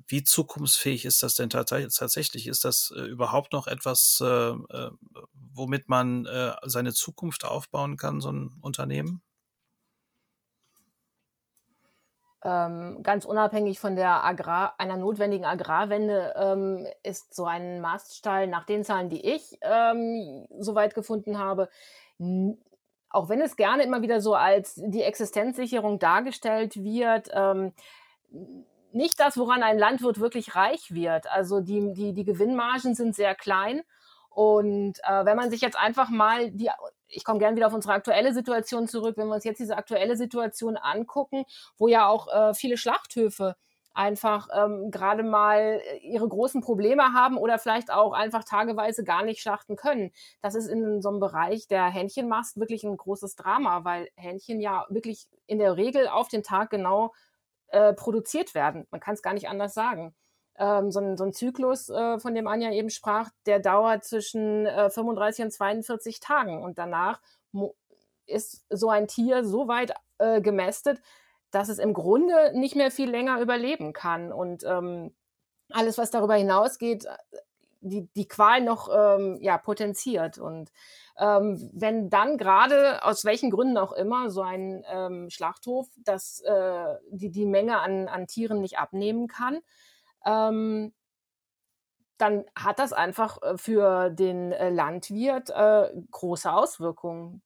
wie 0.08 0.24
zukunftsfähig 0.24 1.04
ist 1.04 1.22
das 1.22 1.34
denn 1.34 1.50
tatsächlich? 1.50 2.46
Ist 2.46 2.64
das 2.64 2.92
äh, 2.96 3.00
überhaupt 3.02 3.52
noch 3.52 3.66
etwas, 3.66 4.20
äh, 4.22 4.26
äh, 4.26 4.90
womit 5.52 5.88
man 5.88 6.24
äh, 6.26 6.52
seine 6.64 6.92
Zukunft 6.94 7.44
aufbauen 7.44 7.96
kann, 7.96 8.20
so 8.20 8.32
ein 8.32 8.58
Unternehmen? 8.62 9.22
Ähm, 12.44 13.02
ganz 13.02 13.24
unabhängig 13.24 13.80
von 13.80 13.96
der 13.96 14.24
Agrar, 14.24 14.74
einer 14.78 14.96
notwendigen 14.96 15.44
Agrarwende 15.44 16.34
ähm, 16.36 16.86
ist 17.02 17.34
so 17.34 17.46
ein 17.46 17.80
Maststall 17.80 18.46
nach 18.46 18.64
den 18.64 18.84
Zahlen, 18.84 19.08
die 19.08 19.26
ich 19.26 19.58
ähm, 19.60 20.46
soweit 20.60 20.94
gefunden 20.94 21.38
habe, 21.38 21.68
auch 23.10 23.28
wenn 23.28 23.40
es 23.40 23.56
gerne 23.56 23.82
immer 23.82 24.02
wieder 24.02 24.20
so 24.20 24.34
als 24.34 24.74
die 24.76 25.02
Existenzsicherung 25.02 25.98
dargestellt 25.98 26.76
wird, 26.82 27.28
ähm, 27.32 27.72
nicht 28.92 29.20
das, 29.20 29.36
woran 29.36 29.62
ein 29.62 29.78
Landwirt 29.78 30.20
wirklich 30.20 30.54
reich 30.54 30.92
wird. 30.92 31.30
Also 31.30 31.60
die, 31.60 31.92
die, 31.92 32.12
die 32.12 32.24
Gewinnmargen 32.24 32.94
sind 32.94 33.14
sehr 33.14 33.34
klein. 33.34 33.82
Und 34.30 34.98
äh, 35.02 35.24
wenn 35.24 35.36
man 35.36 35.50
sich 35.50 35.60
jetzt 35.60 35.76
einfach 35.76 36.10
mal 36.10 36.50
die 36.50 36.70
ich 37.08 37.24
komme 37.24 37.38
gerne 37.38 37.56
wieder 37.56 37.66
auf 37.66 37.74
unsere 37.74 37.94
aktuelle 37.94 38.32
Situation 38.32 38.86
zurück, 38.86 39.16
wenn 39.16 39.28
wir 39.28 39.34
uns 39.34 39.44
jetzt 39.44 39.58
diese 39.58 39.76
aktuelle 39.76 40.16
Situation 40.16 40.76
angucken, 40.76 41.44
wo 41.76 41.88
ja 41.88 42.06
auch 42.06 42.28
äh, 42.28 42.54
viele 42.54 42.76
Schlachthöfe 42.76 43.56
einfach 43.94 44.48
ähm, 44.54 44.90
gerade 44.92 45.24
mal 45.24 45.80
äh, 45.82 45.96
ihre 45.98 46.28
großen 46.28 46.60
Probleme 46.60 47.14
haben 47.14 47.36
oder 47.36 47.58
vielleicht 47.58 47.90
auch 47.90 48.12
einfach 48.12 48.44
tageweise 48.44 49.02
gar 49.02 49.24
nicht 49.24 49.40
schlachten 49.40 49.74
können. 49.74 50.12
Das 50.40 50.54
ist 50.54 50.68
in 50.68 51.02
so 51.02 51.08
einem 51.08 51.18
Bereich 51.18 51.66
der 51.66 51.86
Hähnchenmast 51.86 52.60
wirklich 52.60 52.84
ein 52.84 52.96
großes 52.96 53.34
Drama, 53.34 53.84
weil 53.84 54.08
Hähnchen 54.14 54.60
ja 54.60 54.86
wirklich 54.88 55.26
in 55.46 55.58
der 55.58 55.76
Regel 55.76 56.06
auf 56.06 56.28
den 56.28 56.44
Tag 56.44 56.70
genau 56.70 57.12
äh, 57.68 57.92
produziert 57.92 58.54
werden. 58.54 58.86
Man 58.90 59.00
kann 59.00 59.14
es 59.14 59.22
gar 59.22 59.34
nicht 59.34 59.48
anders 59.48 59.74
sagen 59.74 60.14
ähm, 60.58 60.90
so, 60.90 61.00
ein, 61.00 61.16
so 61.16 61.24
ein 61.24 61.32
Zyklus, 61.32 61.88
äh, 61.88 62.18
von 62.18 62.34
dem 62.34 62.48
Anja 62.48 62.72
eben 62.72 62.90
sprach, 62.90 63.30
der 63.46 63.60
dauert 63.60 64.04
zwischen 64.04 64.66
äh, 64.66 64.90
35 64.90 65.44
und 65.46 65.50
42 65.52 66.20
Tagen. 66.20 66.62
Und 66.62 66.78
danach 66.78 67.20
ist 68.26 68.64
so 68.68 68.90
ein 68.90 69.08
Tier 69.08 69.44
so 69.44 69.68
weit 69.68 69.94
äh, 70.18 70.40
gemästet, 70.40 71.00
dass 71.50 71.68
es 71.68 71.78
im 71.78 71.94
Grunde 71.94 72.52
nicht 72.54 72.76
mehr 72.76 72.90
viel 72.90 73.10
länger 73.10 73.40
überleben 73.40 73.92
kann. 73.92 74.32
Und 74.32 74.64
ähm, 74.64 75.14
alles, 75.70 75.96
was 75.96 76.10
darüber 76.10 76.34
hinausgeht, 76.34 77.06
äh, 77.06 77.16
die, 77.80 78.08
die 78.16 78.26
Qual 78.26 78.60
noch 78.60 78.90
ähm, 78.92 79.38
ja, 79.40 79.56
potenziert. 79.56 80.38
Und 80.38 80.72
ähm, 81.18 81.70
wenn 81.72 82.10
dann 82.10 82.38
gerade, 82.38 83.04
aus 83.04 83.24
welchen 83.24 83.50
Gründen 83.50 83.76
auch 83.76 83.92
immer, 83.92 84.30
so 84.30 84.42
ein 84.42 84.84
ähm, 84.88 85.30
Schlachthof 85.30 85.88
das, 85.98 86.40
äh, 86.40 86.94
die, 87.10 87.30
die 87.30 87.46
Menge 87.46 87.80
an, 87.80 88.08
an 88.08 88.26
Tieren 88.26 88.60
nicht 88.60 88.78
abnehmen 88.78 89.26
kann, 89.26 89.58
ähm, 90.24 90.92
dann 92.18 92.44
hat 92.56 92.78
das 92.78 92.92
einfach 92.92 93.40
äh, 93.42 93.56
für 93.58 94.10
den 94.10 94.52
äh, 94.52 94.70
Landwirt 94.70 95.50
äh, 95.50 95.90
große 96.10 96.52
Auswirkungen. 96.52 97.42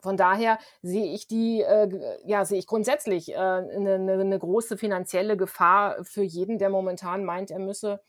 von 0.00 0.16
daher 0.16 0.58
sehe 0.82 1.12
ich 1.12 1.26
die, 1.26 1.60
äh, 1.62 2.18
ja, 2.24 2.44
sehe 2.44 2.58
ich 2.58 2.66
grundsätzlich 2.66 3.36
eine, 3.36 3.94
eine 3.94 4.38
große 4.38 4.78
finanzielle 4.78 5.36
Gefahr 5.36 6.04
für 6.04 6.22
jeden, 6.22 6.58
der 6.58 6.70
momentan 6.70 7.24
meint, 7.24 7.50
er 7.50 7.58
müsse 7.58 8.00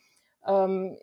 ähm, 0.45 0.97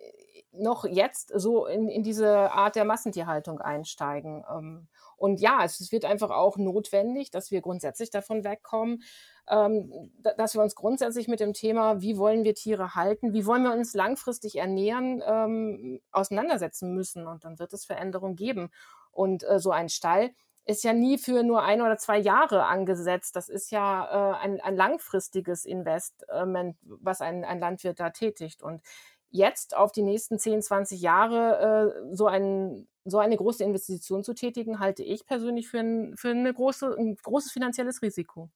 noch 0.58 0.84
jetzt 0.84 1.32
so 1.34 1.66
in, 1.66 1.88
in 1.88 2.02
diese 2.02 2.50
Art 2.52 2.76
der 2.76 2.84
Massentierhaltung 2.84 3.60
einsteigen. 3.60 4.44
Ähm, 4.50 4.88
und 5.16 5.40
ja, 5.40 5.64
es, 5.64 5.92
wird 5.92 6.04
einfach 6.04 6.30
auch 6.30 6.58
notwendig, 6.58 7.30
dass 7.30 7.50
wir 7.50 7.62
grundsätzlich 7.62 8.10
davon 8.10 8.44
wegkommen, 8.44 9.02
ähm, 9.48 10.12
dass 10.36 10.54
wir 10.54 10.62
uns 10.62 10.74
grundsätzlich 10.74 11.28
mit 11.28 11.40
dem 11.40 11.54
Thema, 11.54 12.00
wie 12.02 12.18
wollen 12.18 12.44
wir 12.44 12.54
Tiere 12.54 12.94
halten, 12.94 13.32
wie 13.32 13.46
wollen 13.46 13.62
wir 13.62 13.72
uns 13.72 13.94
langfristig 13.94 14.56
ernähren, 14.56 15.22
ähm, 15.26 16.00
auseinandersetzen 16.10 16.94
müssen. 16.94 17.26
Und 17.26 17.44
dann 17.44 17.58
wird 17.58 17.72
es 17.72 17.86
Veränderungen 17.86 18.36
geben. 18.36 18.70
Und 19.10 19.44
äh, 19.44 19.58
so 19.58 19.70
ein 19.70 19.88
Stall 19.88 20.32
ist 20.66 20.82
ja 20.82 20.92
nie 20.92 21.16
für 21.16 21.44
nur 21.44 21.62
ein 21.62 21.80
oder 21.80 21.96
zwei 21.96 22.18
Jahre 22.18 22.66
angesetzt. 22.66 23.36
Das 23.36 23.48
ist 23.48 23.70
ja 23.70 24.34
äh, 24.34 24.36
ein, 24.38 24.60
ein 24.60 24.76
langfristiges 24.76 25.64
Investment, 25.64 26.76
was 26.82 27.20
ein, 27.20 27.44
ein 27.44 27.60
Landwirt 27.60 28.00
da 28.00 28.10
tätigt. 28.10 28.62
Und 28.62 28.82
jetzt 29.30 29.76
auf 29.76 29.92
die 29.92 30.02
nächsten 30.02 30.38
10, 30.38 30.62
20 30.62 31.00
Jahre 31.00 31.94
äh, 31.94 32.14
so, 32.14 32.26
ein, 32.26 32.88
so 33.04 33.18
eine 33.18 33.36
große 33.36 33.64
Investition 33.64 34.24
zu 34.24 34.34
tätigen, 34.34 34.78
halte 34.78 35.02
ich 35.02 35.26
persönlich 35.26 35.68
für 35.68 35.80
ein, 35.80 36.16
für 36.16 36.30
eine 36.30 36.52
große, 36.52 36.94
ein 36.98 37.16
großes 37.16 37.52
finanzielles 37.52 38.02
Risiko. 38.02 38.50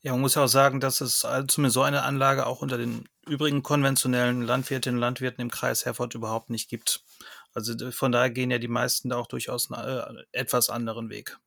Ja, 0.00 0.12
man 0.12 0.20
muss 0.20 0.36
ja 0.36 0.44
auch 0.44 0.48
sagen, 0.48 0.78
dass 0.78 1.00
es 1.00 1.26
zumindest 1.48 1.74
so 1.74 1.82
eine 1.82 2.04
Anlage 2.04 2.46
auch 2.46 2.62
unter 2.62 2.78
den 2.78 3.08
übrigen 3.26 3.64
konventionellen 3.64 4.42
Landwirtinnen 4.42 4.96
und 4.96 5.00
Landwirten 5.00 5.42
im 5.42 5.50
Kreis 5.50 5.84
Herford 5.84 6.14
überhaupt 6.14 6.50
nicht 6.50 6.70
gibt. 6.70 7.02
Also 7.52 7.90
von 7.90 8.12
daher 8.12 8.30
gehen 8.30 8.50
ja 8.52 8.58
die 8.58 8.68
meisten 8.68 9.08
da 9.08 9.16
auch 9.16 9.26
durchaus 9.26 9.72
einen 9.72 10.18
äh, 10.18 10.22
etwas 10.32 10.70
anderen 10.70 11.10
Weg. 11.10 11.38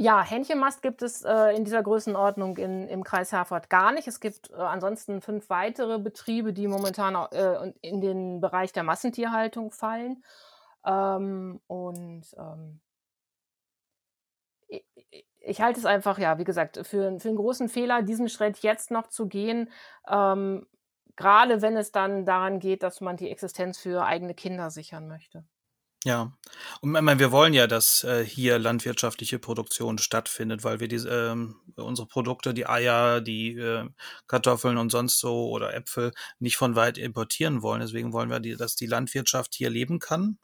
Ja, 0.00 0.22
Hähnchenmast 0.22 0.80
gibt 0.80 1.02
es 1.02 1.24
äh, 1.24 1.56
in 1.56 1.64
dieser 1.64 1.82
Größenordnung 1.82 2.56
in, 2.56 2.86
im 2.86 3.02
Kreis 3.02 3.32
Herford 3.32 3.68
gar 3.68 3.90
nicht. 3.90 4.06
Es 4.06 4.20
gibt 4.20 4.48
äh, 4.50 4.54
ansonsten 4.54 5.20
fünf 5.20 5.50
weitere 5.50 5.98
Betriebe, 5.98 6.52
die 6.52 6.68
momentan 6.68 7.16
äh, 7.32 7.72
in 7.80 8.00
den 8.00 8.40
Bereich 8.40 8.72
der 8.72 8.84
Massentierhaltung 8.84 9.72
fallen. 9.72 10.22
Ähm, 10.86 11.60
und 11.66 12.22
ähm, 12.38 12.80
ich, 14.68 14.84
ich, 15.40 15.60
halte 15.60 15.80
es 15.80 15.86
einfach, 15.86 16.20
ja, 16.20 16.38
wie 16.38 16.44
gesagt, 16.44 16.76
für, 16.86 17.18
für 17.18 17.28
einen 17.28 17.36
großen 17.36 17.68
Fehler, 17.68 18.02
diesen 18.02 18.28
Schritt 18.28 18.58
jetzt 18.58 18.92
noch 18.92 19.08
zu 19.08 19.26
gehen. 19.26 19.68
Ähm, 20.08 20.68
gerade 21.16 21.60
wenn 21.60 21.76
es 21.76 21.90
dann 21.90 22.24
daran 22.24 22.60
geht, 22.60 22.84
dass 22.84 23.00
man 23.00 23.16
die 23.16 23.30
Existenz 23.30 23.78
für 23.78 24.04
eigene 24.04 24.34
Kinder 24.34 24.70
sichern 24.70 25.08
möchte. 25.08 25.44
Ja, 26.08 26.32
und 26.80 26.96
ich 26.96 27.02
meine, 27.02 27.20
wir 27.20 27.32
wollen 27.32 27.52
ja, 27.52 27.66
dass 27.66 28.02
äh, 28.02 28.24
hier 28.24 28.58
landwirtschaftliche 28.58 29.38
Produktion 29.38 29.98
stattfindet, 29.98 30.64
weil 30.64 30.80
wir 30.80 30.88
diese, 30.88 31.10
ähm, 31.10 31.56
unsere 31.76 32.08
Produkte, 32.08 32.54
die 32.54 32.66
Eier, 32.66 33.20
die 33.20 33.58
äh, 33.58 33.86
Kartoffeln 34.26 34.78
und 34.78 34.88
sonst 34.88 35.18
so 35.18 35.50
oder 35.50 35.74
Äpfel 35.74 36.12
nicht 36.38 36.56
von 36.56 36.76
weit 36.76 36.96
importieren 36.96 37.60
wollen. 37.60 37.82
Deswegen 37.82 38.14
wollen 38.14 38.30
wir, 38.30 38.40
die, 38.40 38.56
dass 38.56 38.74
die 38.74 38.86
Landwirtschaft 38.86 39.54
hier 39.54 39.68
leben 39.68 39.98
kann 39.98 40.38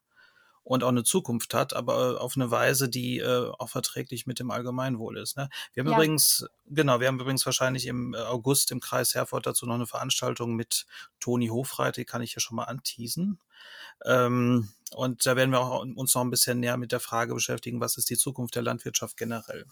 und 0.65 0.85
auch 0.85 0.89
eine 0.89 1.03
Zukunft 1.03 1.55
hat, 1.55 1.75
aber 1.75 2.21
auf 2.21 2.37
eine 2.37 2.51
Weise, 2.51 2.91
die 2.91 3.21
äh, 3.21 3.51
auch 3.59 3.71
verträglich 3.71 4.27
mit 4.27 4.41
dem 4.41 4.51
Allgemeinwohl 4.51 5.17
ist. 5.17 5.39
Ne? 5.39 5.49
Wir 5.73 5.83
haben 5.83 5.93
ja. 5.93 5.97
übrigens, 5.97 6.47
genau, 6.67 7.01
wir 7.01 7.09
haben 7.09 7.21
übrigens 7.21 7.47
wahrscheinlich 7.47 7.87
im 7.87 8.15
August 8.15 8.71
im 8.71 8.81
Kreis 8.81 9.15
Herford 9.15 9.47
dazu 9.47 9.65
noch 9.65 9.77
eine 9.77 9.87
Veranstaltung 9.87 10.57
mit 10.57 10.85
Toni 11.21 11.47
Hofreit, 11.49 11.97
die 11.97 12.05
kann 12.05 12.21
ich 12.21 12.35
ja 12.35 12.41
schon 12.41 12.57
mal 12.57 12.65
anteasen. 12.65 13.39
Ähm, 14.05 14.69
und 14.95 15.27
da 15.27 15.37
werden 15.37 15.51
wir 15.51 15.61
auch 15.61 15.81
uns 15.83 16.15
noch 16.15 16.23
ein 16.23 16.31
bisschen 16.31 16.61
näher 16.61 16.77
mit 16.77 16.93
der 16.93 17.01
Frage 17.01 17.35
beschäftigen, 17.35 17.81
was 17.81 17.97
ist 17.97 18.11
die 18.11 18.17
Zukunft 18.17 18.55
der 18.55 18.63
Landwirtschaft 18.63 19.17
generell. 19.17 19.65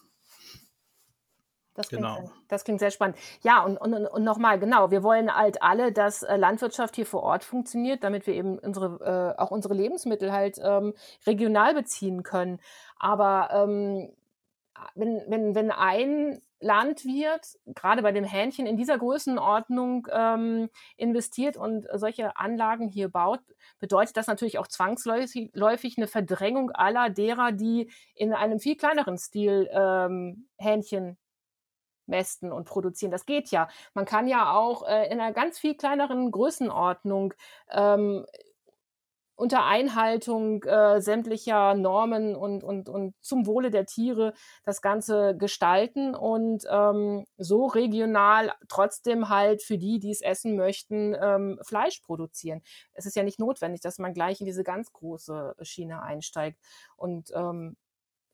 Das 1.74 1.88
klingt, 1.88 2.02
genau. 2.02 2.30
das 2.48 2.64
klingt 2.64 2.80
sehr 2.80 2.90
spannend. 2.90 3.16
Ja, 3.42 3.62
und, 3.62 3.78
und, 3.78 3.94
und 3.94 4.24
nochmal, 4.24 4.58
genau, 4.58 4.90
wir 4.90 5.02
wollen 5.02 5.34
halt 5.34 5.62
alle, 5.62 5.90
dass 5.90 6.22
äh, 6.22 6.36
Landwirtschaft 6.36 6.96
hier 6.96 7.06
vor 7.06 7.22
Ort 7.22 7.44
funktioniert, 7.44 8.04
damit 8.04 8.26
wir 8.26 8.34
eben 8.34 8.58
unsere, 8.58 9.34
äh, 9.36 9.40
auch 9.40 9.50
unsere 9.50 9.72
Lebensmittel 9.72 10.32
halt 10.32 10.58
ähm, 10.62 10.92
regional 11.26 11.72
beziehen 11.72 12.22
können. 12.22 12.60
Aber 12.98 13.48
ähm, 13.52 14.12
wenn, 14.94 15.22
wenn, 15.28 15.54
wenn 15.54 15.70
ein 15.70 16.42
Landwirt, 16.62 17.58
gerade 17.66 18.02
bei 18.02 18.12
dem 18.12 18.24
Hähnchen, 18.24 18.66
in 18.66 18.76
dieser 18.76 18.96
Größenordnung 18.96 20.08
ähm, 20.10 20.70
investiert 20.96 21.56
und 21.56 21.86
solche 21.92 22.36
Anlagen 22.36 22.88
hier 22.88 23.08
baut, 23.08 23.40
bedeutet 23.80 24.16
das 24.16 24.28
natürlich 24.28 24.58
auch 24.58 24.68
zwangsläufig 24.68 25.50
eine 25.96 26.06
Verdrängung 26.06 26.70
aller 26.70 27.10
derer, 27.10 27.52
die 27.52 27.90
in 28.14 28.32
einem 28.32 28.60
viel 28.60 28.76
kleineren 28.76 29.18
Stil 29.18 29.68
ähm, 29.72 30.48
Hähnchen 30.56 31.18
mästen 32.06 32.52
und 32.52 32.64
produzieren. 32.66 33.10
Das 33.12 33.26
geht 33.26 33.50
ja. 33.50 33.68
Man 33.94 34.04
kann 34.04 34.28
ja 34.28 34.52
auch 34.52 34.86
äh, 34.86 35.06
in 35.06 35.20
einer 35.20 35.32
ganz 35.32 35.58
viel 35.58 35.76
kleineren 35.76 36.30
Größenordnung 36.30 37.34
ähm, 37.70 38.26
unter 39.42 39.64
Einhaltung 39.64 40.62
äh, 40.62 41.00
sämtlicher 41.00 41.74
Normen 41.74 42.36
und, 42.36 42.62
und, 42.62 42.88
und 42.88 43.16
zum 43.22 43.44
Wohle 43.44 43.72
der 43.72 43.86
Tiere 43.86 44.34
das 44.62 44.80
Ganze 44.80 45.36
gestalten 45.36 46.14
und 46.14 46.64
ähm, 46.70 47.24
so 47.38 47.66
regional 47.66 48.52
trotzdem 48.68 49.30
halt 49.30 49.60
für 49.60 49.78
die, 49.78 49.98
die 49.98 50.12
es 50.12 50.20
essen 50.20 50.54
möchten, 50.54 51.16
ähm, 51.20 51.58
Fleisch 51.62 51.98
produzieren. 52.02 52.62
Es 52.92 53.04
ist 53.04 53.16
ja 53.16 53.24
nicht 53.24 53.40
notwendig, 53.40 53.80
dass 53.80 53.98
man 53.98 54.14
gleich 54.14 54.38
in 54.38 54.46
diese 54.46 54.62
ganz 54.62 54.92
große 54.92 55.56
Schiene 55.62 56.02
einsteigt. 56.02 56.60
Und 56.96 57.32
ähm, 57.34 57.76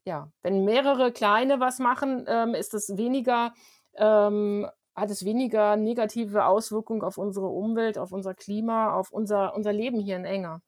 ja, 0.05 0.31
wenn 0.43 0.67
mehrere 0.67 1.11
kleine 1.11 1.59
was 1.59 1.79
machen, 1.79 2.27
ähm, 2.29 2.53
ist 2.53 2.75
es 2.75 2.99
weniger, 2.99 3.55
ähm, 3.95 4.69
hat 4.95 5.11
es 5.11 5.25
weniger 5.25 5.77
negative 5.77 6.45
Auswirkungen 6.45 7.01
auf 7.01 7.17
unsere 7.17 7.47
Umwelt, 7.47 7.97
auf 7.97 8.13
unser 8.13 8.35
Klima, 8.35 8.93
auf 8.93 9.11
unser, 9.11 9.55
unser 9.55 9.73
Leben 9.73 10.01
hier 10.01 10.17
in 10.17 10.27
Enger. 10.27 10.61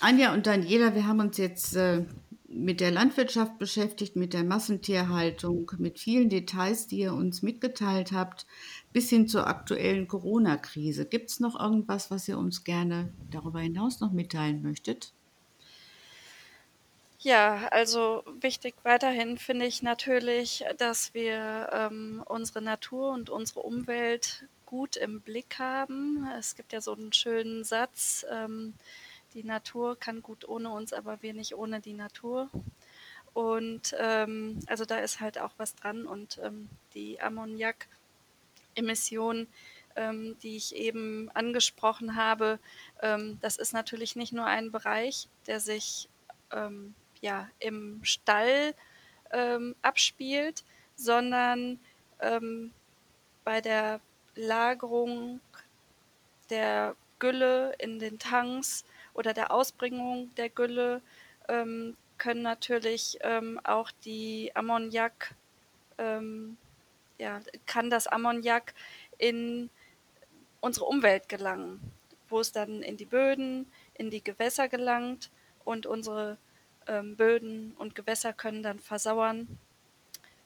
Anja 0.00 0.32
und 0.34 0.46
Daniela, 0.46 0.94
wir 0.94 1.06
haben 1.06 1.20
uns 1.20 1.38
jetzt 1.38 1.76
äh, 1.76 2.04
mit 2.48 2.80
der 2.80 2.90
Landwirtschaft 2.90 3.58
beschäftigt, 3.58 4.16
mit 4.16 4.34
der 4.34 4.44
Massentierhaltung, 4.44 5.72
mit 5.78 5.98
vielen 5.98 6.28
Details, 6.28 6.86
die 6.86 6.98
ihr 6.98 7.14
uns 7.14 7.42
mitgeteilt 7.42 8.12
habt, 8.12 8.46
bis 8.92 9.08
hin 9.08 9.26
zur 9.26 9.46
aktuellen 9.46 10.06
Corona-Krise. 10.06 11.06
Gibt 11.06 11.30
es 11.30 11.40
noch 11.40 11.58
irgendwas, 11.58 12.10
was 12.10 12.28
ihr 12.28 12.38
uns 12.38 12.64
gerne 12.64 13.12
darüber 13.30 13.60
hinaus 13.60 14.00
noch 14.00 14.12
mitteilen 14.12 14.62
möchtet? 14.62 15.12
Ja, 17.20 17.68
also 17.70 18.24
wichtig 18.40 18.74
weiterhin 18.82 19.38
finde 19.38 19.66
ich 19.66 19.82
natürlich, 19.82 20.64
dass 20.76 21.14
wir 21.14 21.70
ähm, 21.72 22.22
unsere 22.26 22.60
Natur 22.60 23.12
und 23.12 23.30
unsere 23.30 23.60
Umwelt 23.60 24.44
gut 24.66 24.96
im 24.96 25.20
Blick 25.20 25.56
haben. 25.60 26.26
Es 26.36 26.56
gibt 26.56 26.72
ja 26.72 26.80
so 26.80 26.94
einen 26.94 27.12
schönen 27.12 27.62
Satz, 27.62 28.26
ähm, 28.28 28.74
die 29.34 29.44
Natur 29.44 29.98
kann 29.98 30.22
gut 30.22 30.48
ohne 30.48 30.70
uns, 30.70 30.92
aber 30.92 31.20
wir 31.22 31.34
nicht 31.34 31.56
ohne 31.56 31.80
die 31.80 31.94
Natur. 31.94 32.48
Und 33.34 33.94
ähm, 33.98 34.60
also 34.66 34.84
da 34.84 34.98
ist 34.98 35.20
halt 35.20 35.38
auch 35.38 35.52
was 35.56 35.74
dran 35.74 36.06
und 36.06 36.38
ähm, 36.42 36.68
die 36.94 37.18
Ammoniak-Emissionen, 37.20 39.48
ähm, 39.96 40.36
die 40.42 40.56
ich 40.56 40.76
eben 40.76 41.30
angesprochen 41.32 42.16
habe, 42.16 42.58
ähm, 43.00 43.38
das 43.40 43.56
ist 43.56 43.72
natürlich 43.72 44.16
nicht 44.16 44.34
nur 44.34 44.44
ein 44.44 44.70
Bereich, 44.70 45.28
der 45.46 45.60
sich 45.60 46.10
ähm, 46.50 46.94
ja, 47.22 47.48
im 47.58 48.04
Stall 48.04 48.74
ähm, 49.30 49.74
abspielt, 49.82 50.64
sondern 50.94 51.80
bei 53.42 53.60
der 53.60 54.00
Lagerung 54.36 55.40
der 56.50 56.94
Gülle 57.18 57.74
in 57.78 57.98
den 57.98 58.20
Tanks 58.20 58.84
oder 59.14 59.34
der 59.34 59.50
Ausbringung 59.50 60.34
der 60.36 60.48
Gülle 60.48 61.02
ähm, 61.48 61.96
können 62.18 62.42
natürlich 62.42 63.18
ähm, 63.22 63.60
auch 63.64 63.90
die 64.04 64.52
Ammoniak, 64.54 65.34
ähm, 65.98 66.56
ja, 67.18 67.40
kann 67.66 67.90
das 67.90 68.06
Ammoniak 68.06 68.74
in 69.18 69.70
unsere 70.60 70.86
Umwelt 70.86 71.28
gelangen, 71.28 71.80
wo 72.28 72.40
es 72.40 72.52
dann 72.52 72.82
in 72.82 72.96
die 72.96 73.04
Böden, 73.04 73.66
in 73.94 74.10
die 74.10 74.22
Gewässer 74.22 74.68
gelangt 74.68 75.30
und 75.64 75.86
unsere 75.86 76.38
ähm, 76.86 77.16
Böden 77.16 77.74
und 77.78 77.94
Gewässer 77.94 78.32
können 78.32 78.62
dann 78.62 78.78
versauern. 78.78 79.58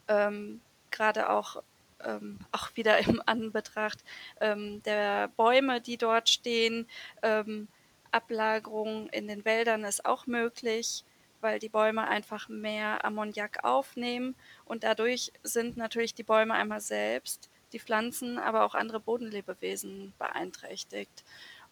Ähm, 0.08 0.60
Gerade 0.90 1.28
auch, 1.28 1.62
ähm, 2.04 2.38
auch 2.52 2.70
wieder 2.74 2.98
im 3.06 3.22
Anbetracht 3.26 4.02
ähm, 4.40 4.82
der 4.84 5.28
Bäume, 5.28 5.80
die 5.80 5.98
dort 5.98 6.28
stehen. 6.28 6.88
Ähm, 7.22 7.68
Ablagerung 8.16 9.08
in 9.10 9.28
den 9.28 9.44
Wäldern 9.44 9.84
ist 9.84 10.06
auch 10.06 10.26
möglich, 10.26 11.04
weil 11.42 11.58
die 11.58 11.68
Bäume 11.68 12.08
einfach 12.08 12.48
mehr 12.48 13.04
Ammoniak 13.04 13.62
aufnehmen 13.62 14.34
und 14.64 14.84
dadurch 14.84 15.32
sind 15.42 15.76
natürlich 15.76 16.14
die 16.14 16.22
Bäume 16.22 16.54
einmal 16.54 16.80
selbst, 16.80 17.50
die 17.74 17.78
Pflanzen, 17.78 18.38
aber 18.38 18.64
auch 18.64 18.74
andere 18.74 19.00
Bodenlebewesen 19.00 20.14
beeinträchtigt. 20.18 21.24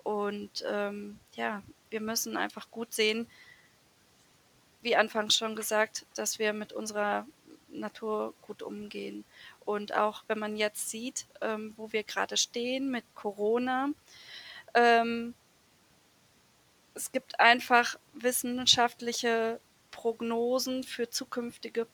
Und 0.03 0.63
ähm, 0.69 1.19
ja, 1.35 1.63
wir 1.89 2.03
müssen 2.03 2.37
einfach 2.37 2.71
gut 2.71 2.93
sehen, 2.93 3.27
wie 4.83 4.97
anfangs 4.97 5.35
schon 5.35 5.57
gesagt, 5.57 6.05
dass 6.15 6.39
wir 6.39 6.53
mit 6.53 6.75
unserer 6.75 7.27
Natur 7.71 8.35
gut 8.43 8.63
umgehen. 8.63 9.25
Und 9.65 9.95
auch 9.95 10.25
wenn 10.29 10.39
man 10.39 10.59
jetzt 10.59 10.91
sieht, 10.91 11.27
ähm, 11.41 11.73
wo 11.79 11.91
wir 11.91 12.03
gerade 12.03 12.37
stehen 12.37 12.91
mit 12.91 13.05
Corona, 13.15 13.89
ähm, 14.75 15.33
es 16.95 17.11
gibt 17.11 17.41
einfach 17.41 17.99
wissenschaftliche 18.13 19.61
Prognosen 19.91 20.85
für 20.85 21.11
zukünftige 21.11 21.87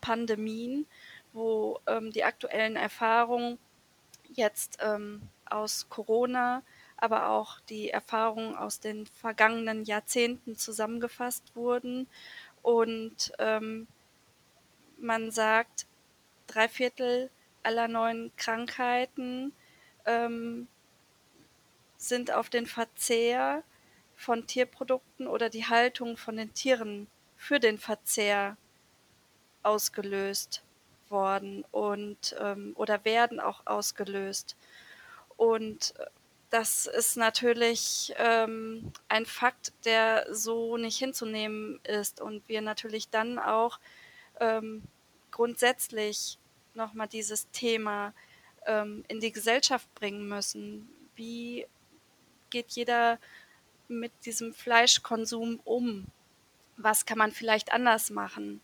Pandemien, 0.00 0.86
wo 1.32 1.80
ähm, 1.86 2.12
die 2.12 2.24
aktuellen 2.24 2.76
Erfahrungen 2.76 3.58
jetzt 4.32 4.78
ähm, 4.80 5.22
aus 5.46 5.88
Corona, 5.88 6.62
aber 6.96 7.28
auch 7.28 7.60
die 7.60 7.90
Erfahrungen 7.90 8.54
aus 8.54 8.80
den 8.80 9.06
vergangenen 9.06 9.84
Jahrzehnten 9.84 10.56
zusammengefasst 10.56 11.54
wurden. 11.54 12.06
Und 12.62 13.32
ähm, 13.38 13.88
man 14.98 15.30
sagt, 15.30 15.86
drei 16.46 16.68
Viertel 16.68 17.30
aller 17.62 17.88
neuen 17.88 18.30
Krankheiten 18.36 19.52
ähm, 20.06 20.68
sind 21.96 22.30
auf 22.30 22.50
den 22.50 22.66
Verzehr 22.66 23.64
von 24.16 24.46
Tierprodukten 24.46 25.26
oder 25.26 25.50
die 25.50 25.66
Haltung 25.66 26.16
von 26.16 26.36
den 26.36 26.52
Tieren 26.54 27.06
für 27.36 27.60
den 27.60 27.78
Verzehr 27.78 28.56
ausgelöst 29.62 30.62
worden 31.08 31.64
und 31.70 32.36
ähm, 32.40 32.72
oder 32.76 33.04
werden 33.04 33.40
auch 33.40 33.66
ausgelöst. 33.66 34.56
Und 35.36 35.94
das 36.50 36.86
ist 36.86 37.16
natürlich 37.16 38.14
ähm, 38.16 38.92
ein 39.08 39.26
Fakt, 39.26 39.72
der 39.84 40.26
so 40.32 40.76
nicht 40.76 40.98
hinzunehmen 40.98 41.80
ist 41.82 42.20
und 42.20 42.48
wir 42.48 42.62
natürlich 42.62 43.10
dann 43.10 43.38
auch 43.38 43.80
ähm, 44.40 44.82
grundsätzlich 45.30 46.38
nochmal 46.74 47.08
dieses 47.08 47.50
Thema 47.50 48.14
ähm, 48.66 49.04
in 49.08 49.20
die 49.20 49.32
Gesellschaft 49.32 49.92
bringen 49.94 50.28
müssen. 50.28 50.88
Wie 51.16 51.66
geht 52.50 52.70
jeder 52.72 53.18
mit 53.88 54.12
diesem 54.24 54.52
Fleischkonsum 54.52 55.60
um? 55.64 56.06
Was 56.76 57.06
kann 57.06 57.18
man 57.18 57.32
vielleicht 57.32 57.72
anders 57.72 58.10
machen? 58.10 58.60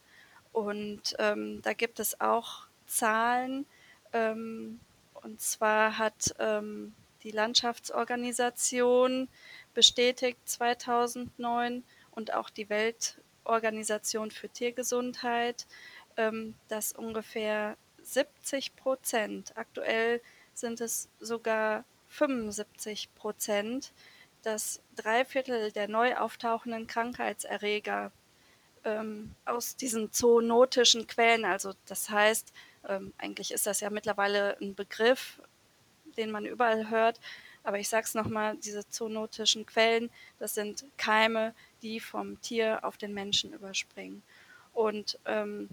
Und 0.52 1.14
ähm, 1.18 1.62
da 1.62 1.72
gibt 1.72 2.00
es 2.00 2.20
auch 2.20 2.66
Zahlen. 2.86 3.66
Ähm, 4.12 4.80
und 5.14 5.40
zwar 5.40 5.98
hat 5.98 6.34
ähm, 6.38 6.94
die 7.22 7.30
Landschaftsorganisation 7.30 9.28
bestätigt 9.74 10.38
2009 10.46 11.84
und 12.10 12.34
auch 12.34 12.50
die 12.50 12.68
Weltorganisation 12.68 14.30
für 14.30 14.48
Tiergesundheit, 14.48 15.66
ähm, 16.16 16.54
dass 16.68 16.92
ungefähr 16.92 17.76
70 18.02 18.74
Prozent, 18.76 19.56
aktuell 19.56 20.20
sind 20.54 20.80
es 20.80 21.08
sogar 21.20 21.84
75 22.08 23.14
Prozent, 23.14 23.92
dass 24.42 24.80
drei 24.96 25.24
Viertel 25.24 25.72
der 25.72 25.88
neu 25.88 26.16
auftauchenden 26.16 26.86
Krankheitserreger 26.86 28.12
ähm, 28.84 29.34
aus 29.44 29.76
diesen 29.76 30.12
zoonotischen 30.12 31.06
Quellen, 31.06 31.44
also 31.44 31.72
das 31.86 32.08
heißt, 32.10 32.52
ähm, 32.88 33.12
eigentlich 33.18 33.52
ist 33.52 33.66
das 33.66 33.80
ja 33.80 33.90
mittlerweile 33.90 34.56
ein 34.60 34.74
Begriff, 34.74 35.40
den 36.16 36.30
man 36.30 36.46
überall 36.46 36.90
hört, 36.90 37.20
aber 37.62 37.78
ich 37.78 37.88
sage 37.88 38.06
es 38.06 38.14
nochmal, 38.14 38.56
diese 38.56 38.88
zoonotischen 38.88 39.66
Quellen, 39.66 40.10
das 40.38 40.54
sind 40.54 40.84
Keime, 40.96 41.54
die 41.82 42.00
vom 42.00 42.40
Tier 42.40 42.80
auf 42.82 42.96
den 42.96 43.12
Menschen 43.12 43.52
überspringen. 43.52 44.22
Und 44.72 45.18
ähm, 45.26 45.68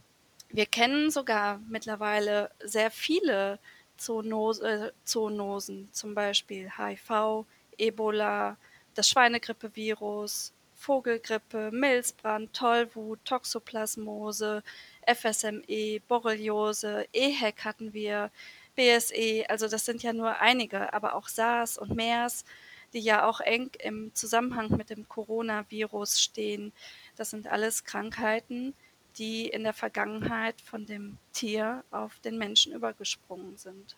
wir 0.49 0.65
kennen 0.65 1.11
sogar 1.11 1.59
mittlerweile 1.69 2.51
sehr 2.59 2.91
viele 2.91 3.59
Zoonose, 3.97 4.93
Zoonosen, 5.03 5.89
zum 5.91 6.13
Beispiel 6.13 6.71
HIV, 6.77 7.45
Ebola, 7.77 8.57
das 8.93 9.09
Schweinegrippevirus, 9.09 10.53
Vogelgrippe, 10.73 11.71
Milzbrand, 11.71 12.53
Tollwut, 12.53 13.19
Toxoplasmose, 13.25 14.63
FSME, 15.05 15.99
Borreliose, 16.07 17.07
EHEC 17.13 17.65
hatten 17.65 17.93
wir, 17.93 18.31
BSE, 18.75 19.45
also 19.49 19.67
das 19.67 19.85
sind 19.85 20.03
ja 20.03 20.13
nur 20.13 20.39
einige, 20.39 20.93
aber 20.93 21.15
auch 21.15 21.27
SARS 21.27 21.79
und 21.79 21.95
MERS, 21.95 22.45
die 22.93 22.99
ja 22.99 23.27
auch 23.27 23.39
eng 23.41 23.71
im 23.79 24.13
Zusammenhang 24.13 24.77
mit 24.77 24.91
dem 24.91 25.09
Coronavirus 25.09 26.21
stehen. 26.21 26.71
Das 27.15 27.31
sind 27.31 27.47
alles 27.47 27.83
Krankheiten, 27.83 28.75
die 29.17 29.47
in 29.47 29.63
der 29.63 29.73
Vergangenheit 29.73 30.61
von 30.61 30.85
dem 30.85 31.17
Tier 31.33 31.83
auf 31.89 32.19
den 32.19 32.37
Menschen 32.37 32.73
übergesprungen 32.73 33.57
sind. 33.57 33.97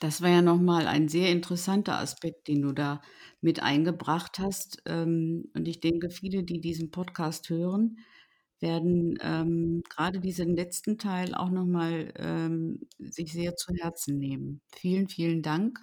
Das 0.00 0.22
war 0.22 0.30
ja 0.30 0.42
nochmal 0.42 0.86
ein 0.86 1.08
sehr 1.08 1.30
interessanter 1.30 1.98
Aspekt, 1.98 2.46
den 2.48 2.62
du 2.62 2.72
da 2.72 3.02
mit 3.40 3.62
eingebracht 3.62 4.38
hast. 4.38 4.80
Ähm, 4.86 5.50
und 5.54 5.66
ich 5.66 5.80
denke, 5.80 6.10
viele, 6.10 6.44
die 6.44 6.60
diesen 6.60 6.90
Podcast 6.90 7.50
hören, 7.50 7.98
werden 8.60 9.18
ähm, 9.22 9.82
gerade 9.88 10.20
diesen 10.20 10.54
letzten 10.54 10.98
Teil 10.98 11.34
auch 11.34 11.50
nochmal 11.50 12.12
ähm, 12.16 12.80
sich 12.98 13.32
sehr 13.32 13.56
zu 13.56 13.72
Herzen 13.74 14.18
nehmen. 14.18 14.60
Vielen, 14.72 15.08
vielen 15.08 15.42
Dank, 15.42 15.80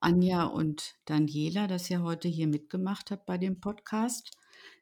Anja 0.00 0.44
und 0.44 0.94
Daniela, 1.04 1.66
dass 1.66 1.90
ihr 1.90 2.02
heute 2.02 2.28
hier 2.28 2.48
mitgemacht 2.48 3.10
habt 3.10 3.26
bei 3.26 3.38
dem 3.38 3.60
Podcast. 3.60 4.30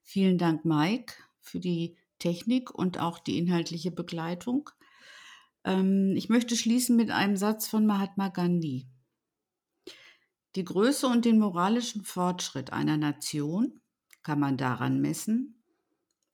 Vielen 0.02 0.38
Dank, 0.38 0.64
Mike, 0.64 1.14
für 1.40 1.60
die 1.60 1.96
Technik 2.18 2.70
und 2.70 2.98
auch 2.98 3.18
die 3.18 3.38
inhaltliche 3.38 3.90
Begleitung. 3.90 4.70
Ähm, 5.64 6.14
ich 6.16 6.28
möchte 6.28 6.56
schließen 6.56 6.96
mit 6.96 7.10
einem 7.10 7.36
Satz 7.36 7.68
von 7.68 7.86
Mahatma 7.86 8.28
Gandhi. 8.28 8.86
Die 10.56 10.64
Größe 10.64 11.06
und 11.06 11.24
den 11.24 11.38
moralischen 11.38 12.02
Fortschritt 12.02 12.72
einer 12.72 12.96
Nation 12.96 13.80
kann 14.22 14.40
man 14.40 14.56
daran 14.56 15.00
messen, 15.00 15.62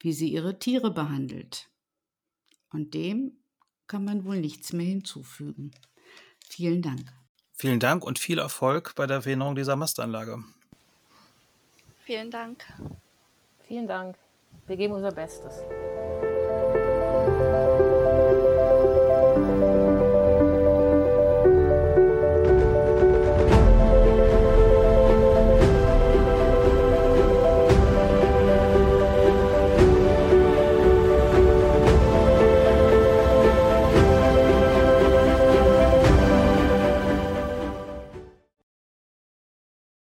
wie 0.01 0.13
sie 0.13 0.33
ihre 0.33 0.59
Tiere 0.59 0.91
behandelt. 0.91 1.69
Und 2.71 2.95
dem 2.95 3.39
kann 3.87 4.05
man 4.05 4.25
wohl 4.25 4.41
nichts 4.41 4.73
mehr 4.73 4.87
hinzufügen. 4.87 5.71
Vielen 6.49 6.83
Dank. 6.83 7.13
Vielen 7.53 7.81
Dank 7.81 8.05
und 8.05 8.19
viel 8.19 8.39
Erfolg 8.39 8.95
bei 8.97 9.07
der 9.07 9.23
Veränderung 9.23 9.55
dieser 9.55 9.77
Mastanlage. 9.77 10.43
Vielen 12.05 12.31
Dank. 12.31 12.65
Vielen 13.67 13.87
Dank. 13.87 14.17
Wir 14.67 14.77
geben 14.77 14.95
unser 14.95 15.13
Bestes. 15.13 15.63